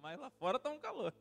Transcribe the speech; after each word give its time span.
mas 0.00 0.18
lá 0.18 0.30
fora 0.30 0.58
tá 0.58 0.70
um 0.70 0.78
calor. 0.78 1.12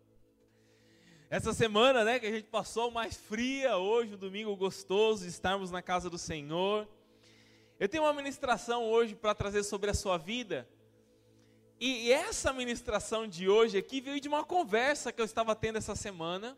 Essa 1.29 1.53
semana, 1.53 2.03
né, 2.03 2.19
que 2.19 2.27
a 2.27 2.31
gente 2.31 2.47
passou 2.47 2.91
mais 2.91 3.15
fria, 3.15 3.77
hoje, 3.77 4.13
um 4.13 4.17
domingo 4.17 4.55
gostoso, 4.55 5.25
estarmos 5.25 5.71
na 5.71 5.81
casa 5.81 6.09
do 6.09 6.17
Senhor. 6.17 6.87
Eu 7.79 7.89
tenho 7.89 8.03
uma 8.03 8.13
ministração 8.13 8.83
hoje 8.83 9.15
para 9.15 9.33
trazer 9.33 9.63
sobre 9.63 9.89
a 9.89 9.93
sua 9.93 10.17
vida. 10.17 10.67
E 11.79 12.11
essa 12.11 12.53
ministração 12.53 13.27
de 13.27 13.49
hoje 13.49 13.77
aqui 13.77 13.99
veio 13.99 14.19
de 14.19 14.27
uma 14.27 14.43
conversa 14.43 15.11
que 15.11 15.19
eu 15.19 15.25
estava 15.25 15.55
tendo 15.55 15.77
essa 15.77 15.95
semana. 15.95 16.55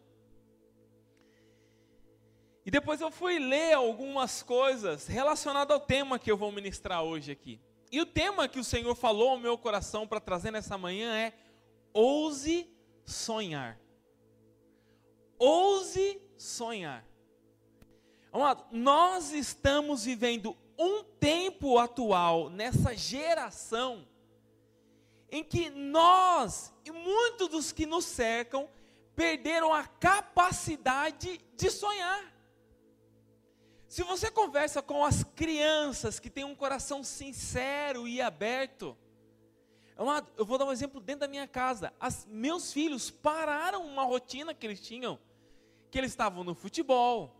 E 2.65 2.71
depois 2.71 2.99
eu 2.99 3.11
fui 3.11 3.39
ler 3.39 3.73
algumas 3.73 4.43
coisas 4.43 5.07
relacionadas 5.07 5.73
ao 5.73 5.79
tema 5.79 6.19
que 6.19 6.29
eu 6.29 6.35
vou 6.35 6.51
ministrar 6.51 7.03
hoje 7.03 7.31
aqui. 7.31 7.61
E 7.91 8.01
o 8.01 8.07
tema 8.07 8.47
que 8.47 8.59
o 8.59 8.63
Senhor 8.63 8.95
falou 8.95 9.29
ao 9.29 9.39
meu 9.39 9.55
coração 9.55 10.07
para 10.07 10.19
trazer 10.19 10.49
nessa 10.49 10.79
manhã 10.79 11.15
é: 11.15 11.33
ouse 11.93 12.67
sonhar. 13.05 13.79
Ouse 15.37 16.21
sonhar. 16.37 17.05
Nós 18.71 19.31
estamos 19.31 20.05
vivendo 20.05 20.57
um 20.77 21.03
tempo 21.03 21.77
atual, 21.77 22.49
nessa 22.49 22.95
geração, 22.95 24.07
em 25.29 25.43
que 25.43 25.69
nós 25.69 26.73
e 26.83 26.91
muitos 26.91 27.47
dos 27.47 27.71
que 27.71 27.85
nos 27.85 28.05
cercam 28.05 28.67
perderam 29.15 29.71
a 29.71 29.85
capacidade 29.85 31.39
de 31.55 31.69
sonhar. 31.69 32.33
Se 33.87 34.01
você 34.01 34.31
conversa 34.31 34.81
com 34.81 35.05
as 35.05 35.23
crianças 35.23 36.19
que 36.19 36.29
têm 36.29 36.43
um 36.43 36.55
coração 36.55 37.03
sincero 37.03 38.07
e 38.07 38.19
aberto, 38.19 38.97
eu 40.37 40.45
vou 40.45 40.57
dar 40.57 40.65
um 40.65 40.71
exemplo 40.71 40.99
dentro 40.99 41.21
da 41.21 41.27
minha 41.27 41.47
casa. 41.47 41.93
As, 41.99 42.25
meus 42.25 42.73
filhos 42.73 43.11
pararam 43.11 43.85
uma 43.85 44.03
rotina 44.03 44.53
que 44.53 44.65
eles 44.65 44.81
tinham, 44.81 45.19
que 45.91 45.97
eles 45.97 46.11
estavam 46.11 46.43
no 46.43 46.55
futebol, 46.55 47.35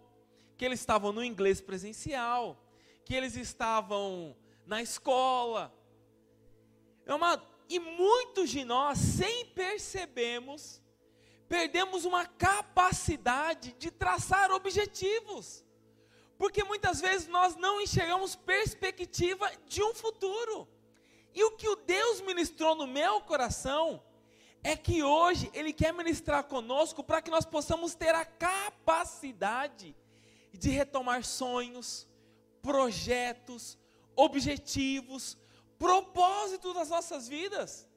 que 0.57 0.63
eles 0.63 0.79
estavam 0.79 1.11
no 1.11 1.23
inglês 1.23 1.59
presencial, 1.59 2.57
que 3.03 3.15
eles 3.15 3.35
estavam 3.35 4.35
na 4.65 4.81
escola. 4.81 5.73
Amado, 7.07 7.45
e 7.67 7.79
muitos 7.79 8.49
de 8.49 8.63
nós, 8.63 8.97
sem 8.97 9.45
percebermos, 9.47 10.81
perdemos 11.49 12.05
uma 12.05 12.25
capacidade 12.25 13.75
de 13.79 13.89
traçar 13.89 14.51
objetivos. 14.51 15.63
Porque 16.37 16.63
muitas 16.63 17.01
vezes 17.01 17.27
nós 17.27 17.55
não 17.55 17.81
enxergamos 17.81 18.35
perspectiva 18.35 19.51
de 19.67 19.81
um 19.83 19.93
futuro. 19.93 20.67
E 21.33 21.43
o 21.43 21.51
que 21.51 21.67
o 21.67 21.75
Deus 21.75 22.21
ministrou 22.21 22.75
no 22.75 22.85
meu 22.85 23.21
coração 23.21 24.01
é 24.63 24.75
que 24.77 25.03
hoje 25.03 25.49
Ele 25.53 25.73
quer 25.73 25.93
ministrar 25.93 26.43
conosco 26.43 27.03
para 27.03 27.21
que 27.21 27.31
nós 27.31 27.45
possamos 27.45 27.95
ter 27.95 28.13
a 28.15 28.23
capacidade 28.23 29.95
de 30.53 30.69
retomar 30.69 31.23
sonhos, 31.23 32.07
projetos, 32.61 33.77
objetivos, 34.15 35.37
propósitos 35.77 36.73
das 36.73 36.89
nossas 36.89 37.27
vidas. 37.27 37.87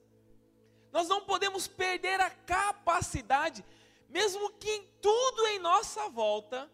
Nós 0.90 1.08
não 1.08 1.20
podemos 1.20 1.68
perder 1.68 2.20
a 2.20 2.30
capacidade, 2.30 3.64
mesmo 4.08 4.50
que 4.54 4.70
em 4.70 4.88
tudo 5.00 5.46
em 5.48 5.58
nossa 5.58 6.08
volta 6.08 6.70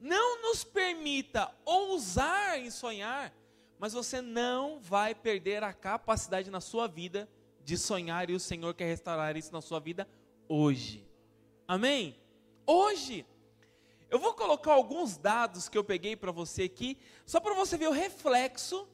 não 0.00 0.42
nos 0.42 0.64
permita 0.64 1.54
ousar 1.64 2.58
em 2.58 2.70
sonhar, 2.70 3.32
mas 3.80 3.94
você 3.94 4.20
não 4.20 4.78
vai 4.78 5.14
perder 5.14 5.64
a 5.64 5.72
capacidade 5.72 6.50
na 6.50 6.60
sua 6.60 6.86
vida 6.86 7.26
de 7.64 7.78
sonhar 7.78 8.28
e 8.28 8.34
o 8.34 8.38
Senhor 8.38 8.74
quer 8.74 8.84
restaurar 8.84 9.38
isso 9.38 9.50
na 9.54 9.62
sua 9.62 9.80
vida 9.80 10.06
hoje. 10.46 11.08
Amém? 11.66 12.14
Hoje. 12.66 13.24
Eu 14.10 14.18
vou 14.18 14.34
colocar 14.34 14.72
alguns 14.72 15.16
dados 15.16 15.66
que 15.66 15.78
eu 15.78 15.84
peguei 15.84 16.14
para 16.14 16.30
você 16.30 16.64
aqui, 16.64 16.98
só 17.24 17.40
para 17.40 17.54
você 17.54 17.78
ver 17.78 17.88
o 17.88 17.92
reflexo 17.92 18.86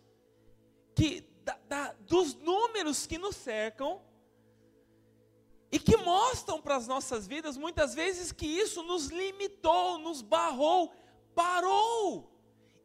que 0.94 1.24
da, 1.42 1.58
da, 1.68 1.92
dos 2.06 2.34
números 2.34 3.08
que 3.08 3.18
nos 3.18 3.34
cercam 3.34 4.00
e 5.72 5.80
que 5.80 5.97
mostram 5.97 6.62
para 6.62 6.76
as 6.76 6.86
nossas 6.86 7.26
vidas 7.26 7.56
muitas 7.56 7.92
vezes 7.92 8.30
que 8.30 8.47
isso 8.47 8.84
nos 8.84 9.08
limitou, 9.08 9.98
nos 9.98 10.22
barrou, 10.22 10.94
parou. 11.34 12.35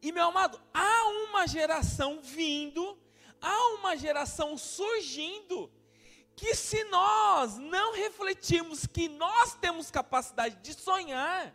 E 0.02 0.10
meu 0.10 0.24
amado, 0.24 0.60
há 0.74 1.04
uma 1.06 1.46
geração 1.46 2.20
vindo, 2.20 2.98
há 3.40 3.68
uma 3.74 3.96
geração 3.96 4.58
surgindo, 4.58 5.70
que 6.34 6.56
se 6.56 6.82
nós 6.84 7.56
não 7.56 7.94
refletirmos 7.94 8.84
que 8.84 9.08
nós 9.08 9.54
temos 9.54 9.92
capacidade 9.92 10.56
de 10.56 10.74
sonhar, 10.74 11.54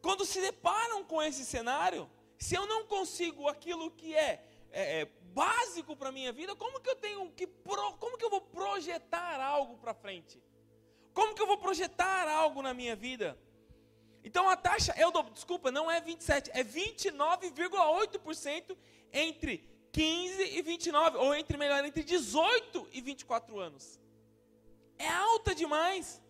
quando 0.00 0.24
se 0.24 0.40
deparam 0.40 1.04
com 1.04 1.22
esse 1.22 1.44
cenário, 1.44 2.10
se 2.38 2.54
eu 2.54 2.66
não 2.66 2.86
consigo 2.86 3.46
aquilo 3.48 3.90
que 3.90 4.14
é, 4.14 4.42
é, 4.70 5.00
é 5.00 5.04
básico 5.34 5.94
para 5.94 6.08
a 6.08 6.12
minha 6.12 6.32
vida, 6.32 6.56
como 6.56 6.80
que 6.80 6.88
eu 6.88 6.96
tenho 6.96 7.30
que, 7.32 7.46
pro, 7.46 7.92
como 7.98 8.16
que 8.16 8.24
eu 8.24 8.30
vou 8.30 8.40
projetar 8.40 9.38
algo 9.40 9.76
para 9.76 9.92
frente? 9.92 10.42
Como 11.12 11.34
que 11.34 11.42
eu 11.42 11.46
vou 11.46 11.58
projetar 11.58 12.26
algo 12.28 12.62
na 12.62 12.72
minha 12.72 12.96
vida? 12.96 13.38
Então 14.24 14.48
a 14.48 14.56
taxa 14.56 14.94
o 15.06 15.10
dobro, 15.10 15.34
desculpa, 15.34 15.70
não 15.70 15.90
é 15.90 16.00
27, 16.00 16.50
é 16.54 16.64
29,8% 16.64 18.74
entre 19.12 19.68
15 19.94 20.58
e 20.58 20.60
29, 20.60 21.16
ou 21.18 21.34
entre 21.36 21.56
melhor, 21.56 21.84
entre 21.84 22.02
18 22.02 22.88
e 22.92 23.00
24 23.00 23.60
anos. 23.60 24.00
É 24.98 25.08
alta 25.08 25.54
demais. 25.54 26.20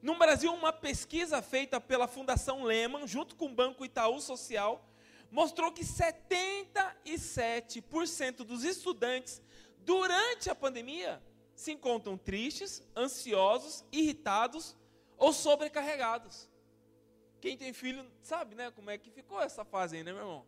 No 0.00 0.16
Brasil, 0.16 0.54
uma 0.54 0.72
pesquisa 0.72 1.42
feita 1.42 1.80
pela 1.80 2.06
Fundação 2.06 2.62
Lehman, 2.62 3.08
junto 3.08 3.34
com 3.34 3.46
o 3.46 3.54
Banco 3.54 3.84
Itaú 3.84 4.20
Social, 4.20 4.88
mostrou 5.28 5.72
que 5.72 5.84
77% 5.84 8.44
dos 8.44 8.62
estudantes 8.62 9.42
durante 9.78 10.48
a 10.48 10.54
pandemia 10.54 11.20
se 11.52 11.72
encontram 11.72 12.16
tristes, 12.16 12.80
ansiosos, 12.96 13.84
irritados 13.90 14.76
ou 15.18 15.32
sobrecarregados. 15.32 16.48
Quem 17.40 17.56
tem 17.56 17.72
filho 17.72 18.08
sabe, 18.22 18.54
né, 18.54 18.70
como 18.70 18.88
é 18.88 18.96
que 18.96 19.10
ficou 19.10 19.42
essa 19.42 19.64
fase 19.64 19.96
aí, 19.96 20.04
né, 20.04 20.12
meu 20.12 20.22
irmão? 20.22 20.46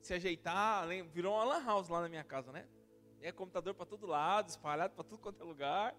Se 0.00 0.14
ajeitar, 0.14 0.86
virou 1.12 1.34
uma 1.34 1.44
lan 1.44 1.64
house 1.64 1.88
lá 1.88 2.00
na 2.00 2.08
minha 2.08 2.24
casa, 2.24 2.52
né? 2.52 2.66
É 3.20 3.32
computador 3.32 3.74
para 3.74 3.84
todo 3.84 4.06
lado, 4.06 4.48
espalhado 4.48 4.94
para 4.94 5.04
tudo 5.04 5.20
quanto 5.20 5.42
é 5.42 5.44
lugar. 5.44 5.94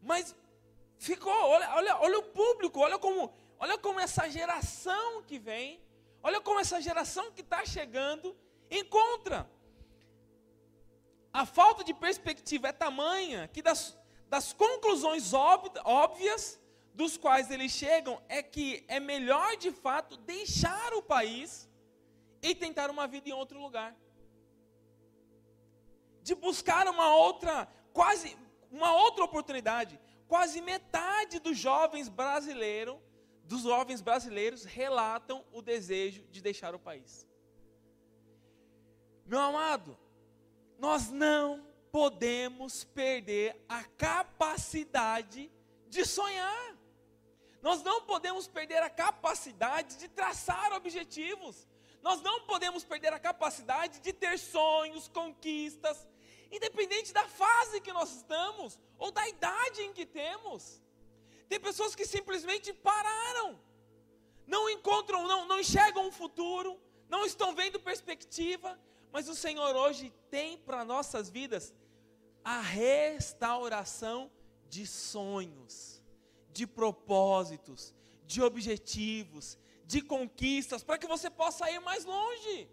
Mas 0.00 0.34
ficou, 0.98 1.32
olha, 1.32 1.74
olha, 1.74 1.96
olha 2.00 2.18
o 2.18 2.22
público, 2.22 2.80
olha 2.80 2.98
como, 2.98 3.32
olha 3.58 3.76
como 3.78 3.98
essa 3.98 4.28
geração 4.30 5.22
que 5.22 5.38
vem, 5.38 5.82
olha 6.22 6.40
como 6.40 6.60
essa 6.60 6.80
geração 6.80 7.32
que 7.32 7.40
está 7.40 7.64
chegando 7.64 8.36
encontra. 8.70 9.50
A 11.32 11.44
falta 11.44 11.82
de 11.82 11.92
perspectiva 11.92 12.68
é 12.68 12.72
tamanha 12.72 13.48
que 13.48 13.60
das, 13.60 13.98
das 14.28 14.52
conclusões 14.52 15.32
óbvias 15.34 16.60
dos 16.94 17.16
quais 17.16 17.50
eles 17.50 17.72
chegam 17.72 18.22
é 18.28 18.40
que 18.40 18.84
é 18.86 19.00
melhor 19.00 19.56
de 19.56 19.72
fato 19.72 20.16
deixar 20.16 20.94
o 20.94 21.02
país 21.02 21.68
e 22.44 22.54
tentar 22.54 22.90
uma 22.90 23.06
vida 23.06 23.30
em 23.30 23.32
outro 23.32 23.58
lugar. 23.58 23.96
De 26.22 26.34
buscar 26.34 26.86
uma 26.86 27.16
outra, 27.16 27.66
quase 27.92 28.36
uma 28.70 28.94
outra 29.04 29.24
oportunidade. 29.24 29.98
Quase 30.28 30.60
metade 30.60 31.38
dos 31.38 31.56
jovens 31.56 32.08
brasileiros, 32.08 32.98
dos 33.44 33.62
jovens 33.62 34.02
brasileiros 34.02 34.64
relatam 34.64 35.42
o 35.52 35.62
desejo 35.62 36.22
de 36.30 36.42
deixar 36.42 36.74
o 36.74 36.78
país. 36.78 37.26
Meu 39.24 39.40
amado, 39.40 39.96
nós 40.78 41.10
não 41.10 41.66
podemos 41.90 42.84
perder 42.84 43.64
a 43.66 43.84
capacidade 43.84 45.50
de 45.88 46.04
sonhar. 46.04 46.76
Nós 47.62 47.82
não 47.82 48.02
podemos 48.02 48.46
perder 48.46 48.82
a 48.82 48.90
capacidade 48.90 49.96
de 49.96 50.08
traçar 50.08 50.72
objetivos. 50.74 51.66
Nós 52.06 52.20
não 52.20 52.42
podemos 52.42 52.84
perder 52.84 53.14
a 53.14 53.18
capacidade 53.18 53.98
de 53.98 54.12
ter 54.12 54.38
sonhos, 54.38 55.08
conquistas, 55.08 56.06
independente 56.52 57.14
da 57.14 57.26
fase 57.26 57.80
que 57.80 57.94
nós 57.94 58.14
estamos 58.16 58.78
ou 58.98 59.10
da 59.10 59.26
idade 59.26 59.80
em 59.80 59.90
que 59.90 60.04
temos. 60.04 60.82
Tem 61.48 61.58
pessoas 61.58 61.94
que 61.94 62.04
simplesmente 62.04 62.74
pararam, 62.74 63.58
não 64.46 64.68
encontram, 64.68 65.26
não, 65.26 65.46
não 65.46 65.58
enxergam 65.58 66.06
um 66.06 66.12
futuro, 66.12 66.78
não 67.08 67.24
estão 67.24 67.54
vendo 67.54 67.80
perspectiva, 67.80 68.78
mas 69.10 69.26
o 69.26 69.34
Senhor 69.34 69.74
hoje 69.74 70.12
tem 70.30 70.58
para 70.58 70.84
nossas 70.84 71.30
vidas 71.30 71.72
a 72.44 72.60
restauração 72.60 74.30
de 74.68 74.86
sonhos, 74.86 76.02
de 76.52 76.66
propósitos, 76.66 77.94
de 78.26 78.42
objetivos, 78.42 79.58
de 79.86 80.00
conquistas, 80.00 80.82
para 80.82 80.98
que 80.98 81.06
você 81.06 81.30
possa 81.30 81.70
ir 81.70 81.80
mais 81.80 82.04
longe. 82.04 82.68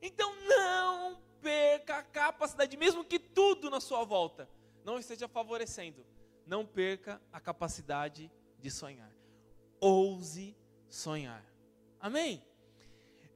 Então 0.00 0.34
não 0.46 1.22
perca 1.40 1.98
a 1.98 2.02
capacidade, 2.02 2.76
mesmo 2.76 3.04
que 3.04 3.18
tudo 3.18 3.70
na 3.70 3.80
sua 3.80 4.04
volta 4.04 4.48
não 4.84 4.98
esteja 4.98 5.26
favorecendo, 5.28 6.04
não 6.46 6.64
perca 6.64 7.20
a 7.32 7.40
capacidade 7.40 8.30
de 8.58 8.70
sonhar. 8.70 9.12
Ouse 9.80 10.56
sonhar. 10.88 11.44
Amém? 12.00 12.42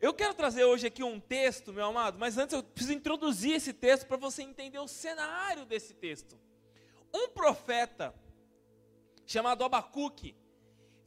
Eu 0.00 0.14
quero 0.14 0.32
trazer 0.32 0.64
hoje 0.64 0.86
aqui 0.86 1.02
um 1.02 1.18
texto, 1.18 1.72
meu 1.72 1.86
amado, 1.86 2.18
mas 2.18 2.38
antes 2.38 2.54
eu 2.54 2.62
preciso 2.62 2.92
introduzir 2.96 3.54
esse 3.56 3.72
texto 3.72 4.06
para 4.06 4.16
você 4.16 4.42
entender 4.42 4.78
o 4.78 4.86
cenário 4.86 5.66
desse 5.66 5.92
texto. 5.92 6.38
Um 7.12 7.28
profeta 7.28 8.14
chamado 9.26 9.64
Abacuque 9.64 10.36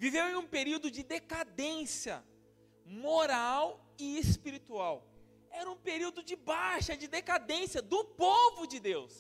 viveu 0.04 0.26
em 0.30 0.38
um 0.44 0.48
período 0.58 0.88
de 0.96 1.02
decadência 1.16 2.16
moral 2.86 3.66
e 4.04 4.08
espiritual 4.18 4.96
era 5.60 5.70
um 5.70 5.80
período 5.90 6.24
de 6.24 6.36
baixa, 6.36 6.96
de 7.02 7.08
decadência 7.08 7.82
do 7.82 8.04
povo 8.26 8.66
de 8.66 8.80
Deus. 8.80 9.14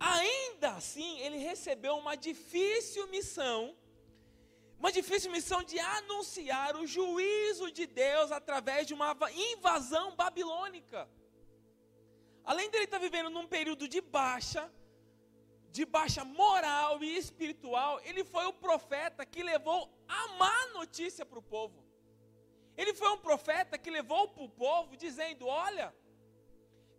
Ainda 0.00 0.70
assim, 0.80 1.20
ele 1.20 1.38
recebeu 1.50 1.94
uma 1.96 2.14
difícil 2.28 3.06
missão, 3.08 3.76
uma 4.78 4.90
difícil 4.90 5.30
missão 5.30 5.62
de 5.62 5.78
anunciar 5.78 6.74
o 6.76 6.86
juízo 6.86 7.70
de 7.70 7.86
Deus 7.86 8.32
através 8.32 8.86
de 8.86 8.94
uma 8.94 9.16
invasão 9.52 10.16
babilônica. 10.16 11.08
Além 12.44 12.68
dele 12.70 12.84
estar 12.84 12.98
vivendo 12.98 13.30
num 13.30 13.46
período 13.46 13.86
de 13.86 14.00
baixa, 14.00 14.70
de 15.76 15.84
baixa 15.84 16.24
moral 16.24 17.02
e 17.02 17.16
espiritual, 17.16 18.00
ele 18.04 18.22
foi 18.22 18.46
o 18.46 18.52
profeta 18.52 19.26
que 19.26 19.42
levou 19.42 19.80
a 20.06 20.28
má 20.40 20.66
notícia 20.68 21.26
para 21.26 21.40
o 21.40 21.42
povo. 21.42 21.84
Ele 22.76 22.94
foi 22.94 23.10
um 23.10 23.18
profeta 23.18 23.76
que 23.76 23.90
levou 23.90 24.28
para 24.28 24.44
o 24.44 24.48
povo 24.48 24.96
dizendo: 24.96 25.48
olha, 25.48 25.92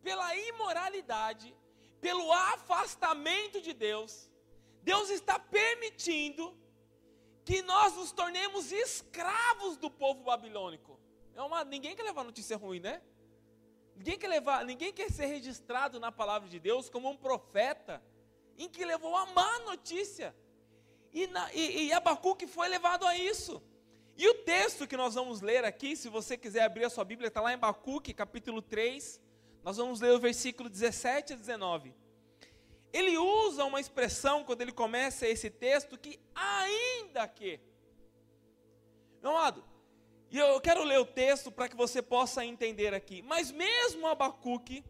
pela 0.03 0.35
imoralidade, 0.35 1.55
pelo 2.01 2.29
afastamento 2.33 3.61
de 3.61 3.71
Deus, 3.71 4.29
Deus 4.83 5.09
está 5.09 5.39
permitindo 5.39 6.53
que 7.45 7.61
nós 7.61 7.95
nos 7.95 8.11
tornemos 8.11 8.73
escravos 8.73 9.77
do 9.77 9.89
povo 9.89 10.21
babilônico. 10.25 10.99
É 11.33 11.41
uma, 11.41 11.63
ninguém 11.63 11.95
quer 11.95 12.03
levar 12.03 12.25
notícia 12.25 12.57
ruim, 12.57 12.81
né? 12.81 13.01
Ninguém 13.95 14.19
quer 14.19 14.27
levar, 14.27 14.65
ninguém 14.65 14.91
quer 14.91 15.09
ser 15.09 15.27
registrado 15.27 15.97
na 15.97 16.11
palavra 16.11 16.49
de 16.49 16.59
Deus 16.59 16.89
como 16.89 17.09
um 17.09 17.15
profeta 17.15 18.03
em 18.57 18.69
que 18.69 18.85
levou 18.85 19.15
a 19.15 19.25
má 19.27 19.59
notícia. 19.59 20.35
E, 21.13 21.27
na, 21.27 21.53
e, 21.53 21.87
e 21.87 21.93
Abacuque 21.93 22.47
foi 22.47 22.67
levado 22.67 23.05
a 23.05 23.17
isso. 23.17 23.61
E 24.17 24.27
o 24.29 24.33
texto 24.43 24.87
que 24.87 24.95
nós 24.95 25.15
vamos 25.15 25.41
ler 25.41 25.65
aqui, 25.65 25.95
se 25.95 26.07
você 26.07 26.37
quiser 26.37 26.63
abrir 26.63 26.85
a 26.85 26.89
sua 26.89 27.03
Bíblia, 27.03 27.27
está 27.27 27.41
lá 27.41 27.53
em 27.53 27.57
Bacuque, 27.57 28.13
capítulo 28.13 28.61
3. 28.61 29.21
Nós 29.63 29.77
vamos 29.77 29.99
ler 29.99 30.11
o 30.11 30.19
versículo 30.19 30.69
17 30.69 31.33
a 31.33 31.35
19. 31.35 31.93
Ele 32.93 33.17
usa 33.17 33.65
uma 33.65 33.79
expressão, 33.79 34.43
quando 34.43 34.61
ele 34.61 34.71
começa 34.71 35.27
esse 35.27 35.49
texto, 35.49 35.97
que 35.97 36.17
ainda 36.33 37.27
que. 37.27 37.59
Meu 39.21 39.35
amado, 39.35 39.65
e 40.31 40.37
eu 40.37 40.59
quero 40.61 40.83
ler 40.83 40.99
o 40.99 41.05
texto 41.05 41.51
para 41.51 41.67
que 41.67 41.75
você 41.75 42.01
possa 42.01 42.45
entender 42.45 42.93
aqui. 42.93 43.21
Mas 43.21 43.51
mesmo 43.51 44.07
Abacuque, 44.07 44.83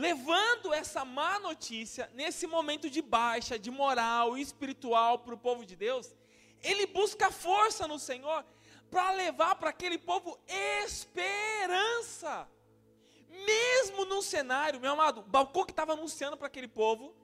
levando 0.00 0.72
essa 0.72 1.04
má 1.04 1.38
notícia, 1.38 2.10
nesse 2.14 2.46
momento 2.46 2.88
de 2.88 3.02
baixa, 3.02 3.58
de 3.58 3.70
moral 3.70 4.36
e 4.36 4.40
espiritual 4.40 5.18
para 5.18 5.34
o 5.34 5.38
povo 5.38 5.66
de 5.66 5.76
Deus, 5.76 6.14
ele 6.62 6.86
busca 6.86 7.30
força 7.30 7.86
no 7.86 7.98
Senhor 7.98 8.42
para 8.90 9.10
levar 9.10 9.56
para 9.56 9.68
aquele 9.68 9.98
povo 9.98 10.40
esperança. 10.82 12.48
Mesmo 13.28 14.06
num 14.06 14.22
cenário, 14.22 14.80
meu 14.80 14.92
amado, 14.92 15.22
Balcoque 15.22 15.72
estava 15.72 15.92
anunciando 15.92 16.36
para 16.36 16.46
aquele 16.46 16.68
povo 16.68 17.14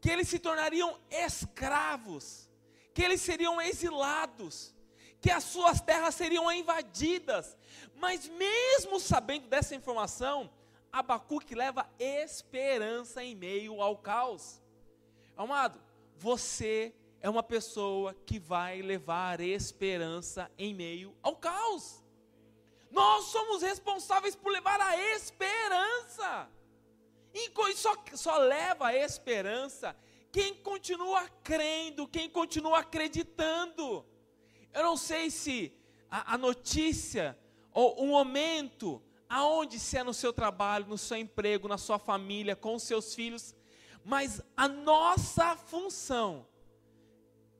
que 0.00 0.10
eles 0.10 0.26
se 0.26 0.38
tornariam 0.38 0.98
escravos, 1.10 2.48
que 2.94 3.02
eles 3.02 3.20
seriam 3.20 3.60
exilados, 3.60 4.74
que 5.20 5.30
as 5.30 5.44
suas 5.44 5.82
terras 5.82 6.14
seriam 6.14 6.50
invadidas. 6.50 7.58
Mas 7.94 8.26
mesmo 8.26 8.98
sabendo 8.98 9.48
dessa 9.48 9.74
informação, 9.74 10.50
Abacuque 10.92 11.54
leva 11.54 11.88
esperança 11.98 13.24
em 13.24 13.34
meio 13.34 13.80
ao 13.80 13.96
caos. 13.96 14.60
Amado, 15.34 15.80
você 16.18 16.94
é 17.22 17.30
uma 17.30 17.42
pessoa 17.42 18.14
que 18.26 18.38
vai 18.38 18.82
levar 18.82 19.40
esperança 19.40 20.50
em 20.58 20.74
meio 20.74 21.16
ao 21.22 21.34
caos. 21.36 22.04
Nós 22.90 23.24
somos 23.24 23.62
responsáveis 23.62 24.36
por 24.36 24.52
levar 24.52 24.78
a 24.80 24.98
esperança. 25.14 26.50
E 27.32 27.50
só, 27.74 27.96
só 28.14 28.36
leva 28.36 28.88
a 28.88 28.94
esperança 28.94 29.96
quem 30.30 30.54
continua 30.54 31.26
crendo, 31.42 32.06
quem 32.06 32.28
continua 32.28 32.80
acreditando. 32.80 34.04
Eu 34.74 34.82
não 34.82 34.96
sei 34.96 35.30
se 35.30 35.74
a, 36.10 36.34
a 36.34 36.38
notícia 36.38 37.38
ou 37.72 38.02
o 38.02 38.06
momento, 38.06 39.02
aonde 39.32 39.80
se 39.80 39.96
é 39.96 40.04
no 40.04 40.12
seu 40.12 40.30
trabalho, 40.30 40.86
no 40.86 40.98
seu 40.98 41.16
emprego, 41.16 41.66
na 41.66 41.78
sua 41.78 41.98
família, 41.98 42.54
com 42.54 42.74
os 42.74 42.82
seus 42.82 43.14
filhos, 43.14 43.56
mas 44.04 44.42
a 44.54 44.68
nossa 44.68 45.56
função 45.56 46.46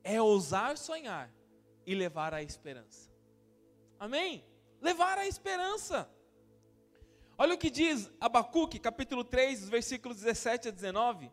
é 0.04 0.20
ousar 0.20 0.76
sonhar 0.76 1.32
e 1.86 1.94
levar 1.94 2.34
a 2.34 2.42
esperança. 2.42 3.10
Amém? 3.98 4.44
Levar 4.82 5.16
a 5.16 5.26
esperança. 5.26 6.10
Olha 7.38 7.54
o 7.54 7.58
que 7.58 7.70
diz 7.70 8.10
Abacuque, 8.20 8.78
capítulo 8.78 9.24
3, 9.24 9.70
versículos 9.70 10.18
17 10.18 10.68
a 10.68 10.70
19. 10.70 11.32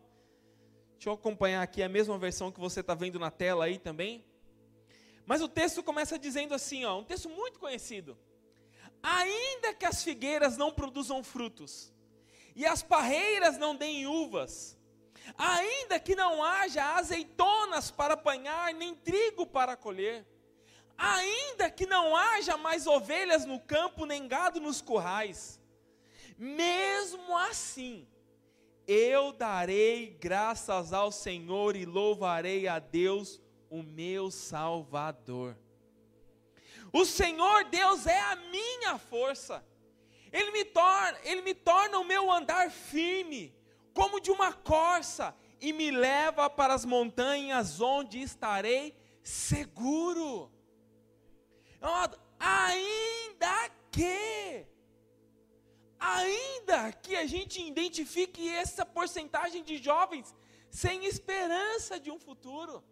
Deixa 0.94 1.10
eu 1.10 1.12
acompanhar 1.12 1.60
aqui 1.60 1.82
a 1.82 1.88
mesma 1.88 2.16
versão 2.16 2.50
que 2.50 2.58
você 2.58 2.80
está 2.80 2.94
vendo 2.94 3.18
na 3.18 3.30
tela 3.30 3.66
aí 3.66 3.78
também. 3.78 4.24
Mas 5.26 5.42
o 5.42 5.48
texto 5.48 5.82
começa 5.82 6.18
dizendo 6.18 6.54
assim, 6.54 6.86
ó, 6.86 6.98
um 6.98 7.04
texto 7.04 7.28
muito 7.28 7.58
conhecido. 7.58 8.16
Ainda 9.02 9.72
que 9.74 9.86
as 9.86 10.02
figueiras 10.02 10.56
não 10.56 10.70
produzam 10.70 11.22
frutos, 11.22 11.92
e 12.54 12.66
as 12.66 12.82
parreiras 12.82 13.56
não 13.56 13.74
deem 13.74 14.06
uvas, 14.06 14.78
ainda 15.38 15.98
que 15.98 16.14
não 16.14 16.42
haja 16.42 16.96
azeitonas 16.96 17.90
para 17.90 18.14
apanhar, 18.14 18.74
nem 18.74 18.94
trigo 18.94 19.46
para 19.46 19.76
colher, 19.76 20.26
ainda 20.98 21.70
que 21.70 21.86
não 21.86 22.14
haja 22.14 22.56
mais 22.56 22.86
ovelhas 22.86 23.46
no 23.46 23.58
campo, 23.60 24.04
nem 24.04 24.28
gado 24.28 24.60
nos 24.60 24.82
currais, 24.82 25.58
mesmo 26.36 27.36
assim, 27.36 28.06
eu 28.86 29.32
darei 29.32 30.16
graças 30.20 30.92
ao 30.92 31.12
Senhor 31.12 31.76
e 31.76 31.84
louvarei 31.84 32.66
a 32.66 32.78
Deus, 32.78 33.40
o 33.70 33.82
meu 33.82 34.30
Salvador. 34.30 35.56
O 36.92 37.04
Senhor 37.04 37.64
Deus 37.64 38.06
é 38.06 38.20
a 38.20 38.36
minha 38.36 38.98
força. 38.98 39.64
Ele 40.32 40.50
me 40.50 40.64
torna, 40.64 41.18
ele 41.24 41.42
me 41.42 41.54
torna 41.54 41.98
o 41.98 42.04
meu 42.04 42.30
andar 42.30 42.70
firme, 42.70 43.54
como 43.92 44.20
de 44.20 44.30
uma 44.30 44.52
corça, 44.52 45.34
e 45.60 45.72
me 45.72 45.90
leva 45.90 46.48
para 46.48 46.74
as 46.74 46.84
montanhas 46.84 47.80
onde 47.80 48.20
estarei 48.20 48.96
seguro. 49.22 50.50
Ainda 52.38 53.70
que, 53.90 54.66
ainda 55.98 56.92
que 56.92 57.16
a 57.16 57.26
gente 57.26 57.60
identifique 57.62 58.48
essa 58.48 58.86
porcentagem 58.86 59.62
de 59.62 59.78
jovens 59.78 60.34
sem 60.70 61.04
esperança 61.04 61.98
de 61.98 62.10
um 62.10 62.18
futuro, 62.18 62.82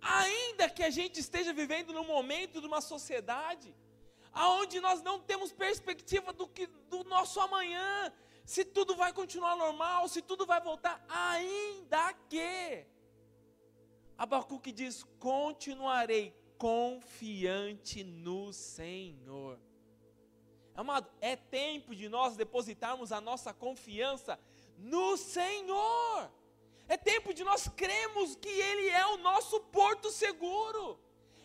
ainda 0.00 0.68
que 0.68 0.82
a 0.82 0.90
gente 0.90 1.20
esteja 1.20 1.52
vivendo 1.52 1.92
num 1.92 2.04
momento 2.04 2.60
de 2.60 2.66
uma 2.66 2.80
sociedade 2.80 3.74
aonde 4.32 4.80
nós 4.80 5.02
não 5.02 5.18
temos 5.18 5.52
perspectiva 5.52 6.32
do 6.32 6.46
que 6.46 6.66
do 6.66 7.04
nosso 7.04 7.40
amanhã, 7.40 8.12
se 8.44 8.64
tudo 8.64 8.94
vai 8.96 9.12
continuar 9.12 9.56
normal, 9.56 10.08
se 10.08 10.22
tudo 10.22 10.46
vai 10.46 10.60
voltar, 10.60 11.04
ainda 11.08 12.12
que 12.28 12.86
Abacuque 14.16 14.72
diz: 14.72 15.04
continuarei 15.18 16.34
confiante 16.58 18.04
no 18.04 18.52
Senhor. 18.52 19.58
Amado, 20.74 21.10
é 21.20 21.36
tempo 21.36 21.94
de 21.94 22.08
nós 22.08 22.36
depositarmos 22.36 23.12
a 23.12 23.20
nossa 23.20 23.52
confiança 23.52 24.38
no 24.78 25.16
Senhor. 25.16 26.30
É 26.94 26.96
tempo 26.96 27.32
de 27.32 27.44
nós 27.44 27.68
cremos 27.82 28.34
que 28.34 28.48
Ele 28.48 28.88
é 28.88 29.06
o 29.06 29.18
nosso 29.18 29.60
porto 29.76 30.10
seguro. 30.10 30.98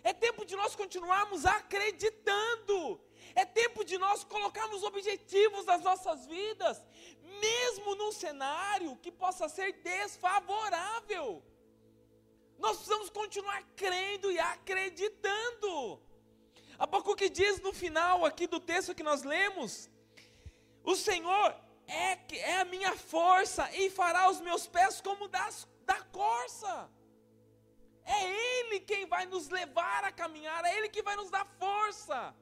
É 0.04 0.12
tempo 0.12 0.44
de 0.44 0.56
nós 0.56 0.75
continuarmos 0.75 1.46
acreditando. 1.46 3.00
É 3.36 3.46
tempo 3.46 3.86
de 3.86 3.96
nós 4.00 4.24
colocarmos 4.24 4.82
objetivos 4.82 5.64
nas 5.66 5.82
nossas 5.82 6.25
vidas, 6.25 6.84
mesmo 7.44 7.94
num 7.94 8.12
cenário 8.12 8.96
que 9.04 9.12
possa 9.12 9.48
ser 9.48 9.74
desfavorável. 9.92 11.44
Nós 12.58 12.78
precisamos 12.78 13.12
continuar 13.12 13.62
crendo 13.75 14.32
e 14.32 14.40
acreditando. 14.40 16.02
Abacuque 16.80 17.30
diz 17.30 17.62
no 17.62 17.72
final 17.72 18.25
aqui 18.25 18.48
do 18.48 18.60
texto 18.60 18.96
que 18.96 19.04
nós 19.04 19.22
lemos: 19.22 19.92
O 20.84 20.96
Senhor 20.96 21.56
é, 21.88 22.38
é 22.38 22.62
a 22.62 22.65
minha 22.65 22.96
força 22.96 23.70
e 23.75 23.89
fará 23.89 24.30
os 24.30 24.42
meus 24.42 24.68
pés 24.68 25.01
como 25.01 25.27
das, 25.27 25.68
da 25.86 26.01
corça. 26.06 26.89
É 28.04 28.24
Ele 28.60 28.80
quem 28.80 29.06
vai 29.06 29.25
nos 29.25 29.50
levar 29.50 30.04
a 30.04 30.12
caminhar, 30.12 30.63
é 30.65 30.77
Ele 30.77 30.89
que 30.89 31.01
vai 31.01 31.15
nos 31.15 31.30
dar 31.30 31.46
força, 31.58 32.36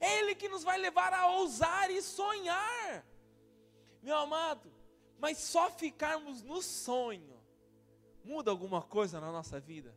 é 0.00 0.18
Ele 0.18 0.34
que 0.34 0.48
nos 0.48 0.62
vai 0.62 0.78
levar 0.78 1.12
a 1.12 1.26
ousar 1.28 1.90
e 1.90 2.00
sonhar. 2.00 3.04
Meu 4.02 4.16
amado, 4.16 4.72
mas 5.18 5.38
só 5.38 5.70
ficarmos 5.70 6.42
no 6.42 6.60
sonho 6.62 7.32
muda 8.24 8.50
alguma 8.50 8.82
coisa 8.82 9.20
na 9.20 9.30
nossa 9.32 9.58
vida? 9.60 9.94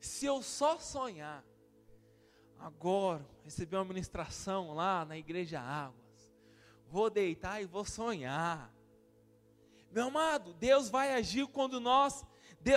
Se 0.00 0.26
eu 0.26 0.42
só 0.42 0.78
sonhar, 0.78 1.44
agora 2.58 3.26
receber 3.42 3.76
uma 3.76 3.84
ministração 3.84 4.74
lá 4.74 5.04
na 5.04 5.16
igreja 5.16 5.60
Águas, 5.60 6.03
vou 6.94 7.10
deitar 7.10 7.60
e 7.60 7.66
vou 7.66 7.84
sonhar. 7.84 8.72
Meu 9.90 10.04
amado, 10.04 10.54
Deus 10.54 10.88
vai 10.88 11.12
agir 11.12 11.44
quando 11.48 11.80
nós 11.80 12.24